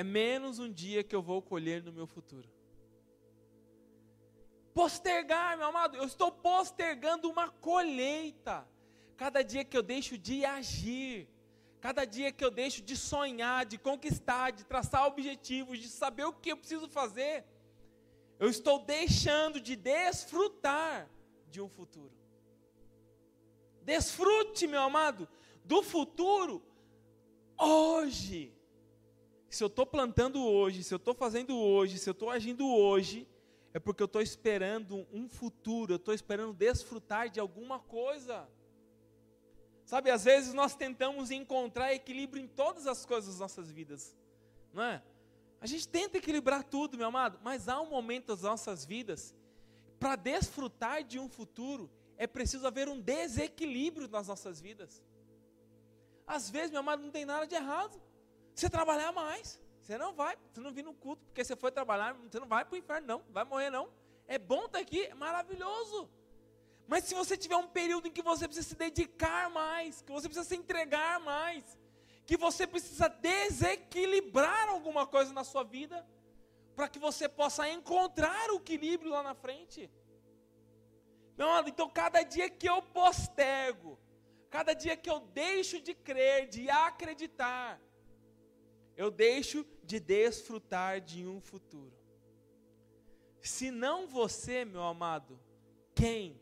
é 0.01 0.03
menos 0.05 0.59
um 0.59 0.71
dia 0.83 1.03
que 1.03 1.17
eu 1.17 1.23
vou 1.23 1.41
colher 1.41 1.83
no 1.83 1.93
meu 1.93 2.07
futuro. 2.07 2.49
Postergar, 4.73 5.57
meu 5.57 5.67
amado, 5.67 5.97
eu 5.97 6.05
estou 6.05 6.31
postergando 6.31 7.31
uma 7.31 7.49
colheita. 7.69 8.57
Cada 9.17 9.43
dia 9.43 9.65
que 9.65 9.77
eu 9.77 9.83
deixo 9.83 10.19
de 10.19 10.45
agir, 10.45 11.29
Cada 11.87 12.05
dia 12.05 12.33
que 12.33 12.45
eu 12.45 12.51
deixo 12.51 12.83
de 12.83 12.97
sonhar, 12.97 13.65
de 13.65 13.79
conquistar, 13.79 14.51
de 14.51 14.65
traçar 14.65 15.07
objetivos, 15.07 15.79
de 15.79 15.89
saber 15.89 16.25
o 16.25 16.33
que 16.33 16.51
eu 16.51 16.57
preciso 16.57 16.89
fazer, 16.89 17.45
eu 18.41 18.49
estou 18.49 18.81
deixando 18.85 19.61
de 19.61 19.77
desfrutar 19.77 21.09
de 21.49 21.61
um 21.61 21.69
futuro. 21.69 22.13
Desfrute, 23.83 24.67
meu 24.67 24.81
amado, 24.81 25.29
do 25.65 25.81
futuro 25.83 26.61
hoje. 27.57 28.56
Se 29.57 29.65
eu 29.65 29.69
estou 29.69 29.87
plantando 29.87 30.45
hoje, 30.45 30.85
se 30.85 30.93
eu 30.93 30.99
estou 30.99 31.15
fazendo 31.15 31.57
hoje, 31.57 31.99
se 31.99 32.11
eu 32.11 32.13
estou 32.13 32.29
agindo 32.29 32.69
hoje, 32.69 33.27
é 33.73 33.79
porque 33.79 34.03
eu 34.03 34.07
estou 34.07 34.21
esperando 34.21 35.07
um 35.11 35.31
futuro, 35.31 35.95
eu 35.95 35.97
estou 35.97 36.13
esperando 36.13 36.53
desfrutar 36.53 37.31
de 37.31 37.41
alguma 37.41 37.79
coisa. 37.79 38.47
Sabe, 39.87 40.11
às 40.11 40.25
vezes 40.25 40.53
nós 40.53 40.75
tentamos 40.75 41.31
encontrar 41.31 41.95
equilíbrio 41.95 42.45
em 42.45 42.47
todas 42.47 42.87
as 42.87 43.07
coisas 43.07 43.31
das 43.31 43.41
nossas 43.41 43.71
vidas, 43.71 44.15
não 44.75 44.83
é? 44.83 45.03
A 45.59 45.67
gente 45.67 45.89
tenta 45.89 46.19
equilibrar 46.19 46.63
tudo, 46.63 46.99
meu 46.99 47.07
amado, 47.07 47.41
mas 47.43 47.67
há 47.67 47.81
um 47.81 47.89
momento 47.89 48.27
das 48.27 48.43
nossas 48.43 48.85
vidas, 48.85 49.35
para 49.99 50.17
desfrutar 50.17 51.03
de 51.03 51.19
um 51.19 51.31
futuro, 51.31 51.91
é 52.19 52.27
preciso 52.27 52.67
haver 52.67 52.91
um 52.91 53.01
desequilíbrio 53.01 54.07
nas 54.07 54.29
nossas 54.29 54.61
vidas. 54.61 55.03
Às 56.27 56.51
vezes, 56.51 56.71
meu 56.71 56.81
amado, 56.81 57.03
não 57.03 57.11
tem 57.11 57.25
nada 57.25 57.47
de 57.47 57.55
errado. 57.55 57.99
Você 58.57 58.71
trabalhar 58.71 59.13
mais, 59.13 59.61
você 59.83 59.99
não 59.99 60.15
vai, 60.15 60.35
você 60.51 60.61
não 60.63 60.73
vir 60.73 60.83
no 60.83 60.95
culto, 60.95 61.23
porque 61.27 61.45
você 61.45 61.55
foi 61.55 61.71
trabalhar, 61.71 62.15
você 62.15 62.41
não 62.41 62.49
vai 62.49 62.65
para 62.65 62.75
o 62.75 62.79
inferno, 62.79 63.07
não, 63.07 63.23
vai 63.29 63.45
morrer, 63.45 63.69
não. 63.69 63.91
É 64.27 64.39
bom 64.39 64.65
estar 64.65 64.79
aqui, 64.79 65.03
é 65.05 65.15
maravilhoso. 65.15 66.09
Mas 66.89 67.05
se 67.05 67.15
você 67.15 67.37
tiver 67.37 67.57
um 67.57 67.69
período 67.69 68.09
em 68.09 68.11
que 68.11 68.23
você 68.23 68.49
precisa 68.49 68.67
se 68.67 68.75
dedicar 68.75 69.51
mais, 69.51 70.01
que 70.01 70.11
você 70.11 70.27
precisa 70.27 70.49
se 70.49 70.57
entregar 70.57 71.21
mais, 71.21 71.79
que 72.25 72.39
você 72.39 72.67
precisa 72.67 73.09
desequilibrar 73.09 74.71
alguma 74.71 75.07
coisa 75.07 75.35
na 75.35 75.45
sua 75.45 75.63
vida, 75.63 76.07
para 76.75 76.89
que 76.89 76.99
você 76.99 77.29
possa 77.29 77.69
encontrar 77.69 78.51
o 78.53 78.57
equilíbrio 78.57 79.11
lá 79.11 79.23
na 79.23 79.35
frente. 79.35 79.91
Não, 81.37 81.61
então 81.69 81.91
cada 81.91 82.23
dia 82.23 82.49
que 82.49 82.67
eu 82.67 82.81
postergo, 82.81 83.99
cada 84.49 84.73
dia 84.73 84.97
que 84.97 85.11
eu 85.11 85.21
deixo 85.21 85.79
de 85.79 85.93
crer, 85.93 86.49
de 86.49 86.71
acreditar, 86.71 87.79
eu 88.97 89.11
deixo 89.11 89.65
de 89.85 90.01
desfrutar 90.01 91.01
de 91.01 91.27
um 91.27 91.41
futuro. 91.41 91.95
Se 93.41 93.71
não 93.71 94.07
você, 94.07 94.65
meu 94.65 94.83
amado, 94.83 95.39
quem? 95.95 96.41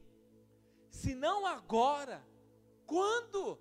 Se 0.89 1.15
não 1.15 1.45
agora, 1.45 2.25
quando? 2.87 3.59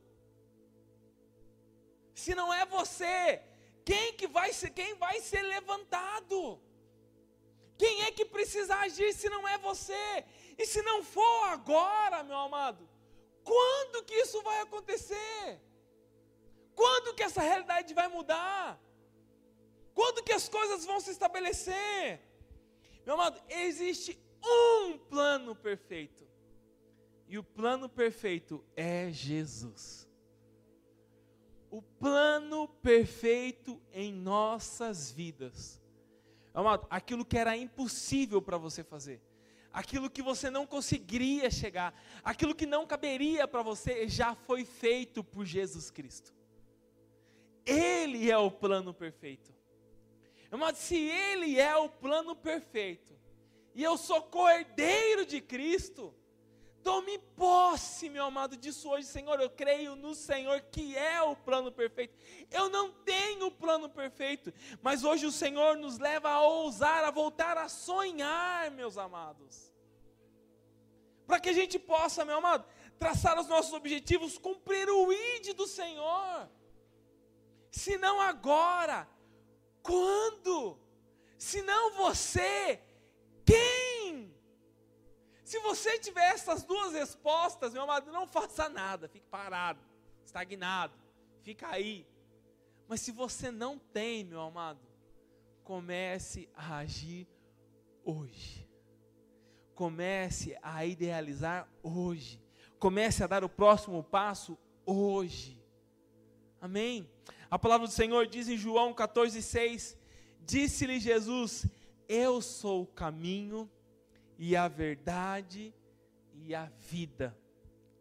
Se 2.13 2.36
não 2.36 2.53
é 2.53 2.65
você, 2.65 3.41
quem 3.84 4.13
que 4.13 4.27
vai 4.27 4.53
ser, 4.53 4.69
quem 4.69 4.93
vai 4.95 5.19
ser 5.19 5.41
levantado? 5.41 6.62
Quem 7.77 8.03
é 8.03 8.12
que 8.12 8.23
precisa 8.23 8.75
agir 8.77 9.13
se 9.13 9.27
não 9.27 9.47
é 9.47 9.58
você? 9.58 10.25
E 10.58 10.65
se 10.65 10.82
não 10.84 11.03
for 11.03 11.47
agora, 11.47 12.23
meu 12.23 12.38
amado, 12.38 12.88
quando 13.43 14.03
que 14.06 14.13
isso 14.13 14.41
vai 14.43 14.62
acontecer? 14.62 15.60
Quando 16.75 17.15
que 17.15 17.23
essa 17.23 17.41
realidade 17.41 17.93
vai 17.93 18.07
mudar? 18.07 18.79
Quando 19.93 20.23
que 20.23 20.33
as 20.33 20.49
coisas 20.49 20.86
vão 20.86 20.99
se 20.99 21.12
estabelecer? 21.12 22.21
Meu 23.05 23.15
amado, 23.15 23.41
existe 23.49 24.19
um 24.43 24.97
plano 24.97 25.55
perfeito. 25.55 26.27
E 27.27 27.38
o 27.38 27.43
plano 27.43 27.88
perfeito 27.88 28.63
é 28.75 29.12
Jesus. 29.12 30.07
O 31.69 31.81
plano 31.81 32.67
perfeito 32.67 33.81
em 33.91 34.12
nossas 34.13 35.12
vidas. 35.12 35.81
Amado, 36.53 36.86
aquilo 36.89 37.25
que 37.25 37.38
era 37.38 37.57
impossível 37.57 38.39
para 38.39 38.57
você 38.57 38.83
fazer, 38.83 39.19
aquilo 39.71 40.09
que 40.09 40.21
você 40.21 40.51
não 40.51 40.67
conseguiria 40.67 41.49
chegar, 41.49 41.99
aquilo 42.23 42.53
que 42.53 42.67
não 42.67 42.86
caberia 42.86 43.47
para 43.47 43.63
você, 43.63 44.07
já 44.07 44.36
foi 44.36 44.63
feito 44.63 45.23
por 45.23 45.45
Jesus 45.45 45.89
Cristo. 45.89 46.31
Ele 47.65 48.30
é 48.30 48.38
o 48.38 48.52
plano 48.52 48.93
perfeito. 48.93 49.54
Amado, 50.51 50.76
se 50.76 50.95
Ele 50.95 51.59
é 51.59 51.76
o 51.76 51.89
plano 51.89 52.36
perfeito, 52.36 53.14
e 53.74 53.84
eu 53.84 53.97
sou 53.97 54.22
cordeiro 54.22 55.26
de 55.26 55.41
Cristo, 55.41 56.14
Tome 56.84 57.18
posse, 57.18 58.09
meu 58.09 58.26
amado, 58.26 58.57
disso 58.57 58.89
hoje, 58.89 59.07
Senhor. 59.07 59.39
Eu 59.39 59.49
creio 59.49 59.95
no 59.95 60.14
Senhor 60.14 60.59
que 60.64 60.97
é 60.97 61.22
o 61.22 61.34
plano 61.34 61.72
perfeito. 61.72 62.14
Eu 62.51 62.70
não 62.70 62.91
tenho 62.91 63.47
o 63.47 63.51
plano 63.51 63.88
perfeito, 63.88 64.53
mas 64.82 65.05
hoje 65.05 65.26
o 65.26 65.32
Senhor 65.32 65.78
nos 65.78 65.97
leva 65.97 66.30
a 66.30 66.41
ousar, 66.41 67.05
a 67.05 67.09
voltar 67.09 67.57
a 67.57 67.70
sonhar, 67.70 68.70
meus 68.72 68.97
amados. 68.97 69.72
Para 71.26 71.39
que 71.39 71.49
a 71.49 71.53
gente 71.53 71.80
possa, 71.80 72.26
meu 72.26 72.39
amado, 72.39 72.66
traçar 72.99 73.39
os 73.39 73.47
nossos 73.47 73.72
objetivos, 73.72 74.38
cumprir 74.38 74.89
o 74.89 75.14
ID 75.14 75.53
do 75.55 75.66
Senhor. 75.66 76.49
Se 77.74 77.97
não 77.97 78.21
agora, 78.21 79.09
quando? 79.82 80.78
Se 81.39 81.63
não 81.63 81.95
você, 81.95 82.80
quem? 83.43 84.32
Se 85.43 85.57
você 85.57 85.97
tiver 85.97 86.30
essas 86.30 86.63
duas 86.63 86.93
respostas, 86.93 87.74
meu 87.74 87.82
amado, 87.82 88.11
não 88.11 88.28
faça 88.28 88.69
nada, 88.69 89.09
fique 89.09 89.26
parado, 89.26 89.80
estagnado, 90.24 90.93
fica 91.41 91.67
aí. 91.67 92.07
Mas 92.88 93.01
se 93.01 93.11
você 93.11 93.49
não 93.49 93.80
tem, 93.80 94.24
meu 94.24 94.41
amado, 94.41 94.80
comece 95.63 96.47
a 96.53 96.78
agir 96.78 97.28
hoje. 98.05 98.69
Comece 99.74 100.55
a 100.61 100.86
idealizar 100.86 101.67
hoje. 101.82 102.39
Comece 102.78 103.24
a 103.24 103.28
dar 103.28 103.43
o 103.43 103.49
próximo 103.49 104.03
passo 104.03 104.55
hoje. 104.86 105.59
Amém? 106.61 107.09
A 107.54 107.60
palavra 107.60 107.86
do 107.86 107.93
Senhor 107.93 108.26
diz 108.26 108.47
em 108.47 108.58
João 108.58 108.95
14,6: 108.95 109.95
Disse-lhe 110.43 110.99
Jesus: 110.99 111.68
Eu 112.10 112.41
sou 112.41 112.82
o 112.82 112.88
caminho 112.88 113.70
e 114.39 114.56
a 114.56 114.68
verdade 114.68 115.72
e 116.34 116.56
a 116.56 116.66
vida. 116.80 117.38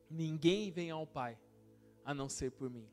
Ninguém 0.08 0.70
vem 0.70 0.90
ao 0.90 1.06
Pai 1.06 1.38
a 2.02 2.14
não 2.14 2.30
ser 2.30 2.52
por 2.52 2.70
mim. 2.70 2.88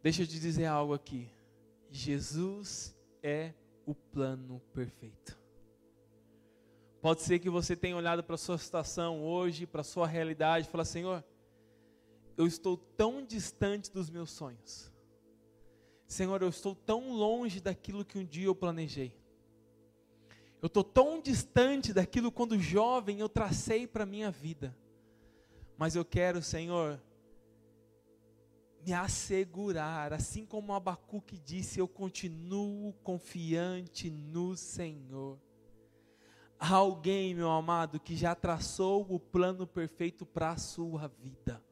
Deixa 0.00 0.22
eu 0.22 0.26
te 0.28 0.38
dizer 0.38 0.66
algo 0.66 0.94
aqui. 0.94 1.28
Jesus 1.90 2.96
é 3.24 3.54
o 3.84 3.92
plano 3.92 4.62
perfeito. 4.72 5.36
Pode 7.02 7.22
ser 7.22 7.40
que 7.40 7.50
você 7.50 7.74
tenha 7.74 7.96
olhado 7.96 8.22
para 8.22 8.36
a 8.36 8.38
sua 8.38 8.56
situação 8.56 9.20
hoje, 9.20 9.66
para 9.66 9.80
a 9.80 9.84
sua 9.84 10.06
realidade, 10.06 10.68
e 10.68 10.70
fala: 10.70 10.84
Senhor, 10.84 11.24
eu 12.36 12.46
estou 12.46 12.76
tão 12.76 13.24
distante 13.24 13.90
dos 13.92 14.10
meus 14.10 14.30
sonhos. 14.30 14.92
Senhor, 16.06 16.42
eu 16.42 16.48
estou 16.48 16.74
tão 16.74 17.12
longe 17.12 17.60
daquilo 17.60 18.04
que 18.04 18.18
um 18.18 18.24
dia 18.24 18.46
eu 18.46 18.54
planejei. 18.54 19.16
Eu 20.60 20.66
estou 20.66 20.84
tão 20.84 21.20
distante 21.20 21.92
daquilo 21.92 22.32
quando 22.32 22.58
jovem 22.58 23.20
eu 23.20 23.28
tracei 23.28 23.86
para 23.86 24.04
a 24.04 24.06
minha 24.06 24.30
vida. 24.30 24.76
Mas 25.76 25.94
eu 25.94 26.04
quero, 26.04 26.42
Senhor, 26.42 27.02
me 28.84 28.92
assegurar, 28.92 30.12
assim 30.12 30.44
como 30.44 30.72
Abacuque 30.72 31.38
disse, 31.38 31.80
eu 31.80 31.88
continuo 31.88 32.92
confiante 33.02 34.10
no 34.10 34.56
Senhor. 34.56 35.38
Há 36.58 36.74
alguém, 36.74 37.34
meu 37.34 37.50
amado, 37.50 37.98
que 37.98 38.14
já 38.16 38.34
traçou 38.34 39.06
o 39.08 39.18
plano 39.18 39.66
perfeito 39.66 40.24
para 40.24 40.52
a 40.52 40.56
sua 40.56 41.08
vida. 41.08 41.62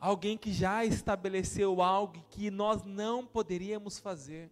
Alguém 0.00 0.36
que 0.36 0.52
já 0.52 0.84
estabeleceu 0.84 1.82
algo 1.82 2.24
que 2.30 2.50
nós 2.50 2.84
não 2.84 3.26
poderíamos 3.26 3.98
fazer. 3.98 4.50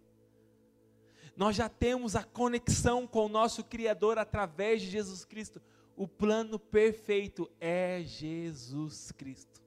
Nós 1.35 1.55
já 1.55 1.69
temos 1.69 2.15
a 2.15 2.23
conexão 2.23 3.07
com 3.07 3.25
o 3.25 3.29
nosso 3.29 3.63
Criador 3.63 4.17
através 4.17 4.81
de 4.81 4.89
Jesus 4.89 5.23
Cristo. 5.23 5.61
O 5.95 6.07
plano 6.07 6.59
perfeito 6.59 7.49
é 7.59 8.03
Jesus 8.03 9.11
Cristo. 9.11 9.61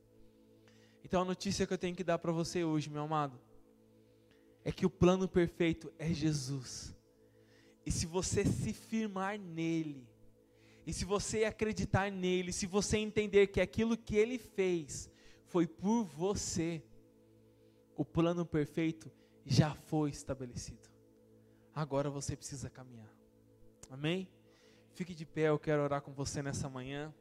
Então 1.05 1.23
a 1.23 1.25
notícia 1.25 1.67
que 1.67 1.73
eu 1.73 1.79
tenho 1.79 1.97
que 1.97 2.05
dar 2.05 2.19
para 2.19 2.31
você 2.31 2.63
hoje, 2.63 2.91
meu 2.91 3.03
amado, 3.03 3.41
é 4.65 4.71
que 4.71 4.87
o 4.87 4.91
plano 4.91 5.27
perfeito 5.27 5.93
é 5.99 6.13
Jesus. 6.13 6.95
E 7.85 7.91
se 7.91 8.07
você 8.07 8.45
se 8.45 8.73
firmar 8.73 9.39
nele, 9.39 10.07
e 10.87 10.93
se 10.93 11.05
você 11.05 11.45
acreditar 11.45 12.11
nele, 12.11 12.53
se 12.53 12.67
você 12.67 12.99
entender 12.99 13.49
que 13.49 13.61
aquilo 13.61 13.97
que 13.97 14.17
ele 14.17 14.39
fez 14.39 15.10
foi 15.51 15.67
por 15.67 16.05
você, 16.05 16.81
o 17.97 18.05
plano 18.05 18.47
perfeito 18.47 19.11
já 19.45 19.75
foi 19.75 20.11
estabelecido. 20.11 20.89
Agora 21.75 22.09
você 22.09 22.37
precisa 22.37 22.71
caminhar. 22.71 23.13
Amém? 23.91 24.29
Fique 24.95 25.13
de 25.13 25.27
pé, 25.27 25.49
eu 25.49 25.59
quero 25.59 25.83
orar 25.83 26.03
com 26.03 26.13
você 26.13 26.41
nessa 26.41 26.69
manhã. 26.69 27.13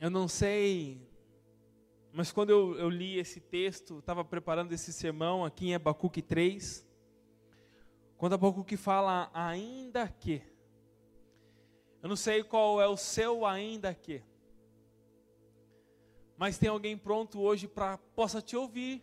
Eu 0.00 0.10
não 0.10 0.26
sei, 0.26 1.08
mas 2.12 2.32
quando 2.32 2.50
eu, 2.50 2.76
eu 2.76 2.90
li 2.90 3.18
esse 3.18 3.40
texto, 3.40 4.00
estava 4.00 4.24
preparando 4.24 4.72
esse 4.72 4.92
sermão 4.92 5.44
aqui 5.44 5.68
em 5.68 5.74
Abacuque 5.76 6.20
3, 6.20 6.84
quando 8.16 8.34
Abacuque 8.34 8.76
fala 8.76 9.30
ainda 9.34 10.08
que, 10.08 10.42
eu 12.02 12.08
não 12.08 12.16
sei 12.16 12.42
qual 12.42 12.80
é 12.80 12.86
o 12.86 12.96
seu 12.96 13.46
ainda 13.46 13.94
que, 13.94 14.22
mas 16.36 16.58
tem 16.58 16.68
alguém 16.68 16.96
pronto 16.96 17.40
hoje 17.40 17.68
para 17.68 17.98
possa 17.98 18.42
te 18.42 18.56
ouvir. 18.56 19.02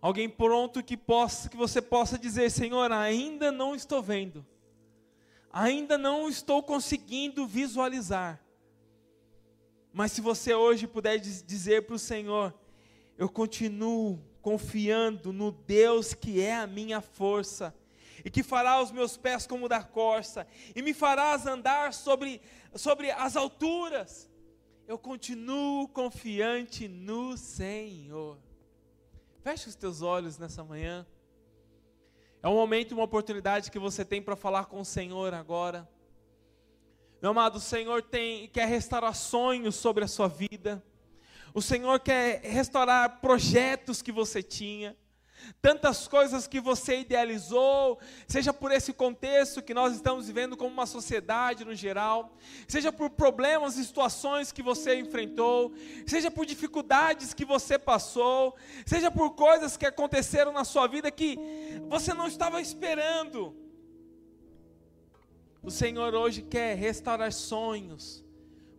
Alguém 0.00 0.28
pronto 0.28 0.82
que 0.82 0.96
possa 0.96 1.48
que 1.48 1.56
você 1.56 1.80
possa 1.80 2.18
dizer, 2.18 2.50
Senhor, 2.50 2.90
ainda 2.92 3.50
não 3.50 3.74
estou 3.74 4.02
vendo. 4.02 4.44
Ainda 5.50 5.96
não 5.96 6.28
estou 6.28 6.62
conseguindo 6.62 7.46
visualizar. 7.46 8.42
Mas 9.92 10.12
se 10.12 10.20
você 10.20 10.54
hoje 10.54 10.86
puder 10.86 11.18
dizer 11.18 11.86
para 11.86 11.96
o 11.96 11.98
Senhor, 11.98 12.54
eu 13.18 13.28
continuo 13.28 14.18
confiando 14.40 15.32
no 15.32 15.52
Deus 15.52 16.14
que 16.14 16.40
é 16.40 16.56
a 16.56 16.66
minha 16.66 17.00
força, 17.00 17.74
e 18.24 18.30
que 18.30 18.42
fará 18.42 18.80
os 18.80 18.90
meus 18.90 19.16
pés 19.16 19.46
como 19.46 19.68
da 19.68 19.82
corça, 19.82 20.46
e 20.74 20.82
me 20.82 20.94
farás 20.94 21.46
andar 21.46 21.92
sobre, 21.92 22.40
sobre 22.74 23.10
as 23.10 23.36
alturas, 23.36 24.30
eu 24.86 24.98
continuo 24.98 25.88
confiante 25.88 26.88
no 26.88 27.36
Senhor. 27.36 28.38
Feche 29.42 29.68
os 29.68 29.74
teus 29.74 30.02
olhos 30.02 30.38
nessa 30.38 30.62
manhã. 30.62 31.06
É 32.42 32.48
um 32.48 32.54
momento, 32.54 32.92
uma 32.92 33.04
oportunidade 33.04 33.70
que 33.70 33.78
você 33.78 34.04
tem 34.04 34.20
para 34.20 34.36
falar 34.36 34.66
com 34.66 34.80
o 34.80 34.84
Senhor 34.84 35.32
agora. 35.32 35.88
Meu 37.20 37.30
amado, 37.30 37.56
o 37.56 37.60
Senhor 37.60 38.02
tem, 38.02 38.48
quer 38.48 38.66
restaurar 38.66 39.14
sonhos 39.14 39.76
sobre 39.76 40.02
a 40.02 40.08
sua 40.08 40.26
vida. 40.28 40.82
O 41.54 41.62
Senhor 41.62 42.00
quer 42.00 42.40
restaurar 42.40 43.20
projetos 43.20 44.02
que 44.02 44.10
você 44.10 44.42
tinha. 44.42 44.96
Tantas 45.60 46.08
coisas 46.08 46.46
que 46.46 46.60
você 46.60 47.00
idealizou, 47.00 47.98
seja 48.26 48.52
por 48.52 48.72
esse 48.72 48.92
contexto 48.92 49.62
que 49.62 49.74
nós 49.74 49.94
estamos 49.94 50.26
vivendo 50.26 50.56
como 50.56 50.72
uma 50.72 50.86
sociedade 50.86 51.64
no 51.64 51.74
geral, 51.74 52.36
seja 52.66 52.92
por 52.92 53.10
problemas 53.10 53.76
e 53.76 53.84
situações 53.84 54.52
que 54.52 54.62
você 54.62 54.96
enfrentou, 54.98 55.72
seja 56.06 56.30
por 56.30 56.44
dificuldades 56.46 57.32
que 57.32 57.44
você 57.44 57.78
passou, 57.78 58.56
seja 58.84 59.10
por 59.10 59.30
coisas 59.30 59.76
que 59.76 59.86
aconteceram 59.86 60.52
na 60.52 60.64
sua 60.64 60.86
vida 60.86 61.10
que 61.10 61.38
você 61.88 62.12
não 62.12 62.26
estava 62.26 62.60
esperando. 62.60 63.56
O 65.62 65.70
Senhor 65.70 66.12
hoje 66.14 66.42
quer 66.42 66.76
restaurar 66.76 67.32
sonhos, 67.32 68.24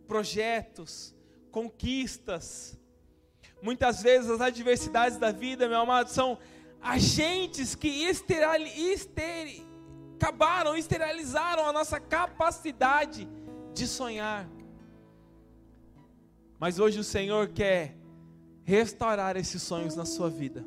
projetos, 0.05 1.15
conquistas. 1.49 2.77
Muitas 3.63 4.03
vezes 4.03 4.29
as 4.29 4.41
adversidades 4.41 5.17
da 5.17 5.31
vida, 5.31 5.69
meu 5.69 5.79
amado, 5.79 6.09
são 6.09 6.37
agentes 6.81 7.73
que 7.73 8.05
acabaram, 10.17 10.75
esterilizaram 10.75 11.65
a 11.65 11.71
nossa 11.71 11.97
capacidade 11.97 13.25
de 13.73 13.87
sonhar. 13.87 14.49
Mas 16.59 16.77
hoje 16.77 16.99
o 16.99 17.03
Senhor 17.05 17.47
quer 17.47 17.95
restaurar 18.65 19.37
esses 19.37 19.61
sonhos 19.61 19.95
na 19.95 20.05
sua 20.05 20.29
vida. 20.29 20.65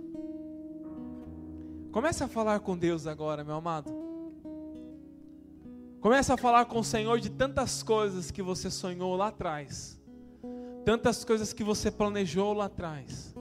Comece 1.93 2.25
a 2.25 2.29
falar 2.29 2.61
com 2.61 2.77
Deus 2.77 3.07
agora, 3.07 3.45
meu 3.45 3.57
amado. 3.57 3.91
Comece 6.01 6.33
a 6.33 6.37
falar 6.37 6.65
com 6.67 6.79
o 6.79 6.85
Senhor 6.85 7.21
de 7.21 7.31
tantas 7.31 7.83
coisas 7.83 8.31
que 8.31 8.43
você 8.43 8.71
sonhou 8.71 9.17
lá 9.17 9.29
atrás, 9.29 10.01
tantas 10.87 11.25
coisas 11.25 11.53
que 11.53 11.65
você 11.65 11.91
planejou 11.91 12.53
lá 12.53 12.67
atrás, 12.67 13.35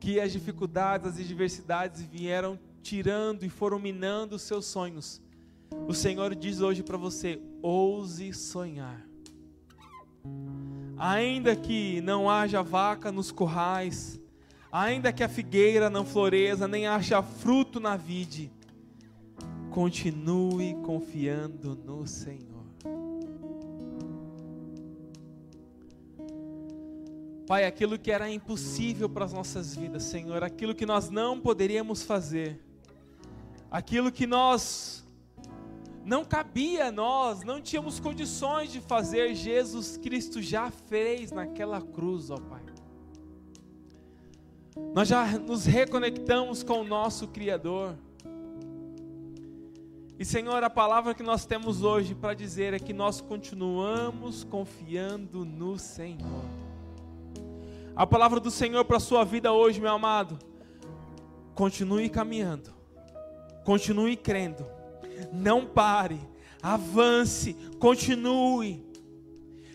que 0.00 0.18
as 0.18 0.32
dificuldades, 0.32 1.08
as 1.08 1.20
adversidades 1.20 2.00
vieram 2.00 2.58
tirando 2.82 3.44
e 3.44 3.50
foram 3.50 3.78
minando 3.78 4.36
os 4.36 4.40
seus 4.40 4.64
sonhos. 4.64 5.20
O 5.86 5.92
Senhor 5.92 6.34
diz 6.34 6.62
hoje 6.62 6.82
para 6.82 6.96
você: 6.96 7.38
ouse 7.60 8.32
sonhar. 8.32 9.06
Ainda 10.96 11.54
que 11.54 12.00
não 12.00 12.30
haja 12.30 12.62
vaca 12.62 13.12
nos 13.12 13.30
currais, 13.30 14.18
ainda 14.72 15.12
que 15.12 15.22
a 15.22 15.28
figueira 15.28 15.90
não 15.90 16.06
floresça, 16.06 16.66
nem 16.66 16.86
haja 16.86 17.22
fruto 17.22 17.78
na 17.78 17.94
vide, 17.94 18.50
Continue 19.70 20.74
confiando 20.82 21.74
no 21.74 22.06
Senhor. 22.06 22.51
Pai, 27.52 27.66
aquilo 27.66 27.98
que 27.98 28.10
era 28.10 28.30
impossível 28.30 29.10
para 29.10 29.26
as 29.26 29.32
nossas 29.34 29.76
vidas, 29.76 30.04
Senhor, 30.04 30.42
aquilo 30.42 30.74
que 30.74 30.86
nós 30.86 31.10
não 31.10 31.38
poderíamos 31.38 32.02
fazer, 32.02 32.58
aquilo 33.70 34.10
que 34.10 34.26
nós 34.26 35.06
não 36.02 36.24
cabia 36.24 36.86
a 36.86 36.90
nós, 36.90 37.42
não 37.42 37.60
tínhamos 37.60 38.00
condições 38.00 38.72
de 38.72 38.80
fazer, 38.80 39.34
Jesus 39.34 39.98
Cristo 39.98 40.40
já 40.40 40.70
fez 40.70 41.30
naquela 41.30 41.82
cruz, 41.82 42.30
ó 42.30 42.38
Pai. 42.38 42.62
Nós 44.94 45.08
já 45.08 45.38
nos 45.38 45.66
reconectamos 45.66 46.62
com 46.62 46.80
o 46.80 46.84
nosso 46.84 47.28
Criador. 47.28 47.98
E 50.18 50.24
Senhor, 50.24 50.64
a 50.64 50.70
palavra 50.70 51.12
que 51.12 51.22
nós 51.22 51.44
temos 51.44 51.82
hoje 51.82 52.14
para 52.14 52.32
dizer 52.32 52.72
é 52.72 52.78
que 52.78 52.94
nós 52.94 53.20
continuamos 53.20 54.42
confiando 54.42 55.44
no 55.44 55.78
Senhor. 55.78 56.51
A 57.94 58.06
palavra 58.06 58.40
do 58.40 58.50
Senhor 58.50 58.84
para 58.84 58.96
a 58.96 59.00
sua 59.00 59.24
vida 59.24 59.52
hoje, 59.52 59.80
meu 59.80 59.92
amado, 59.92 60.38
continue 61.54 62.08
caminhando. 62.08 62.72
continue 63.64 64.16
crendo, 64.16 64.66
não 65.32 65.64
pare, 65.64 66.18
avance, 66.60 67.54
continue. 67.78 68.84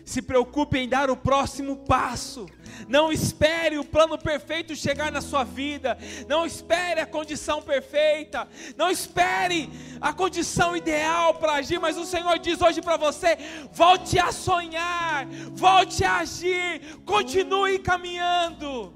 Se 0.08 0.22
preocupe 0.22 0.78
em 0.78 0.88
dar 0.88 1.10
o 1.10 1.16
próximo 1.18 1.76
passo. 1.76 2.46
Não 2.88 3.12
espere 3.12 3.76
o 3.76 3.84
plano 3.84 4.16
perfeito 4.16 4.74
chegar 4.74 5.12
na 5.12 5.20
sua 5.20 5.44
vida. 5.44 5.98
Não 6.26 6.46
espere 6.46 6.98
a 6.98 7.06
condição 7.06 7.60
perfeita. 7.60 8.48
Não 8.74 8.90
espere 8.90 9.68
a 10.00 10.10
condição 10.10 10.74
ideal 10.74 11.34
para 11.34 11.52
agir. 11.52 11.78
Mas 11.78 11.98
o 11.98 12.06
Senhor 12.06 12.38
diz 12.38 12.58
hoje 12.62 12.80
para 12.80 12.96
você: 12.96 13.36
volte 13.70 14.18
a 14.18 14.32
sonhar, 14.32 15.26
volte 15.52 16.02
a 16.02 16.20
agir, 16.20 17.02
continue 17.04 17.78
caminhando, 17.78 18.94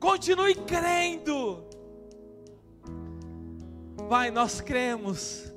continue 0.00 0.54
crendo. 0.54 1.66
Pai, 4.08 4.30
nós 4.30 4.58
cremos 4.58 5.52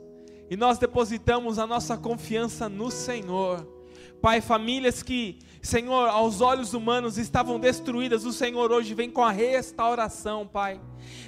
e 0.50 0.58
nós 0.58 0.78
depositamos 0.78 1.58
a 1.58 1.66
nossa 1.66 1.96
confiança 1.96 2.68
no 2.68 2.92
Senhor. 2.92 3.75
Pai, 4.26 4.42
famílias 4.42 5.04
que, 5.04 5.38
Senhor, 5.62 6.10
aos 6.10 6.42
olhos 6.42 6.74
humanos 6.74 7.20
estavam 7.20 7.60
destruídas, 7.60 8.26
o 8.26 8.34
Senhor 8.34 8.72
hoje 8.72 8.96
vem 8.96 9.08
com 9.08 9.24
a 9.24 9.30
restauração, 9.30 10.48
Pai. 10.48 10.82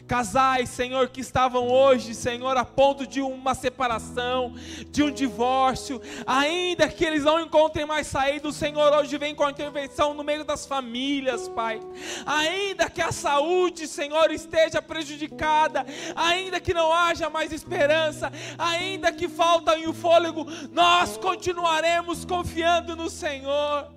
Casais, 0.07 0.69
Senhor, 0.69 1.09
que 1.09 1.21
estavam 1.21 1.67
hoje, 1.67 2.15
Senhor, 2.15 2.55
a 2.55 2.63
ponto 2.63 3.05
de 3.05 3.21
uma 3.21 3.53
separação, 3.53 4.53
de 4.89 5.03
um 5.03 5.11
divórcio, 5.11 6.01
ainda 6.25 6.87
que 6.87 7.03
eles 7.03 7.23
não 7.23 7.39
encontrem 7.39 7.85
mais 7.85 8.07
saída, 8.07 8.47
o 8.47 8.53
Senhor 8.53 8.93
hoje 8.93 9.17
vem 9.17 9.35
com 9.35 9.43
a 9.43 9.51
intervenção 9.51 10.13
no 10.13 10.23
meio 10.23 10.45
das 10.45 10.65
famílias, 10.65 11.49
Pai. 11.49 11.81
Ainda 12.25 12.89
que 12.89 13.01
a 13.01 13.11
saúde, 13.11 13.87
Senhor, 13.87 14.31
esteja 14.31 14.81
prejudicada, 14.81 15.85
ainda 16.15 16.59
que 16.59 16.73
não 16.73 16.93
haja 16.93 17.29
mais 17.29 17.51
esperança, 17.51 18.31
ainda 18.57 19.11
que 19.11 19.27
falta 19.27 19.77
o 19.77 19.93
fôlego, 19.93 20.45
nós 20.71 21.17
continuaremos 21.17 22.25
confiando 22.25 22.95
no 22.95 23.09
Senhor 23.09 23.96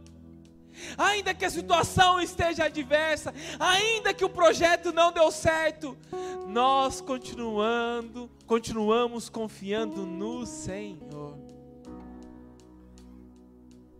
ainda 0.96 1.34
que 1.34 1.44
a 1.44 1.50
situação 1.50 2.20
esteja 2.20 2.64
adversa, 2.64 3.34
ainda 3.58 4.12
que 4.14 4.24
o 4.24 4.28
projeto 4.28 4.92
não 4.92 5.12
deu 5.12 5.30
certo, 5.30 5.96
nós 6.48 7.00
continuando, 7.00 8.30
continuamos 8.46 9.28
confiando 9.28 10.04
no 10.04 10.46
Senhor. 10.46 11.38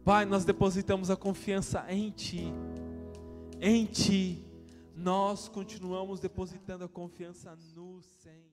Pai, 0.05 0.25
nós 0.25 0.45
depositamos 0.45 1.11
a 1.11 1.17
confiança 1.17 1.85
em 1.89 2.11
Ti, 2.11 2.53
em 3.61 3.85
Ti, 3.85 4.45
nós 4.97 5.49
continuamos 5.49 6.21
depositando 6.21 6.85
a 6.85 6.89
confiança 6.89 7.57
no 7.75 8.01
Senhor. 8.03 8.51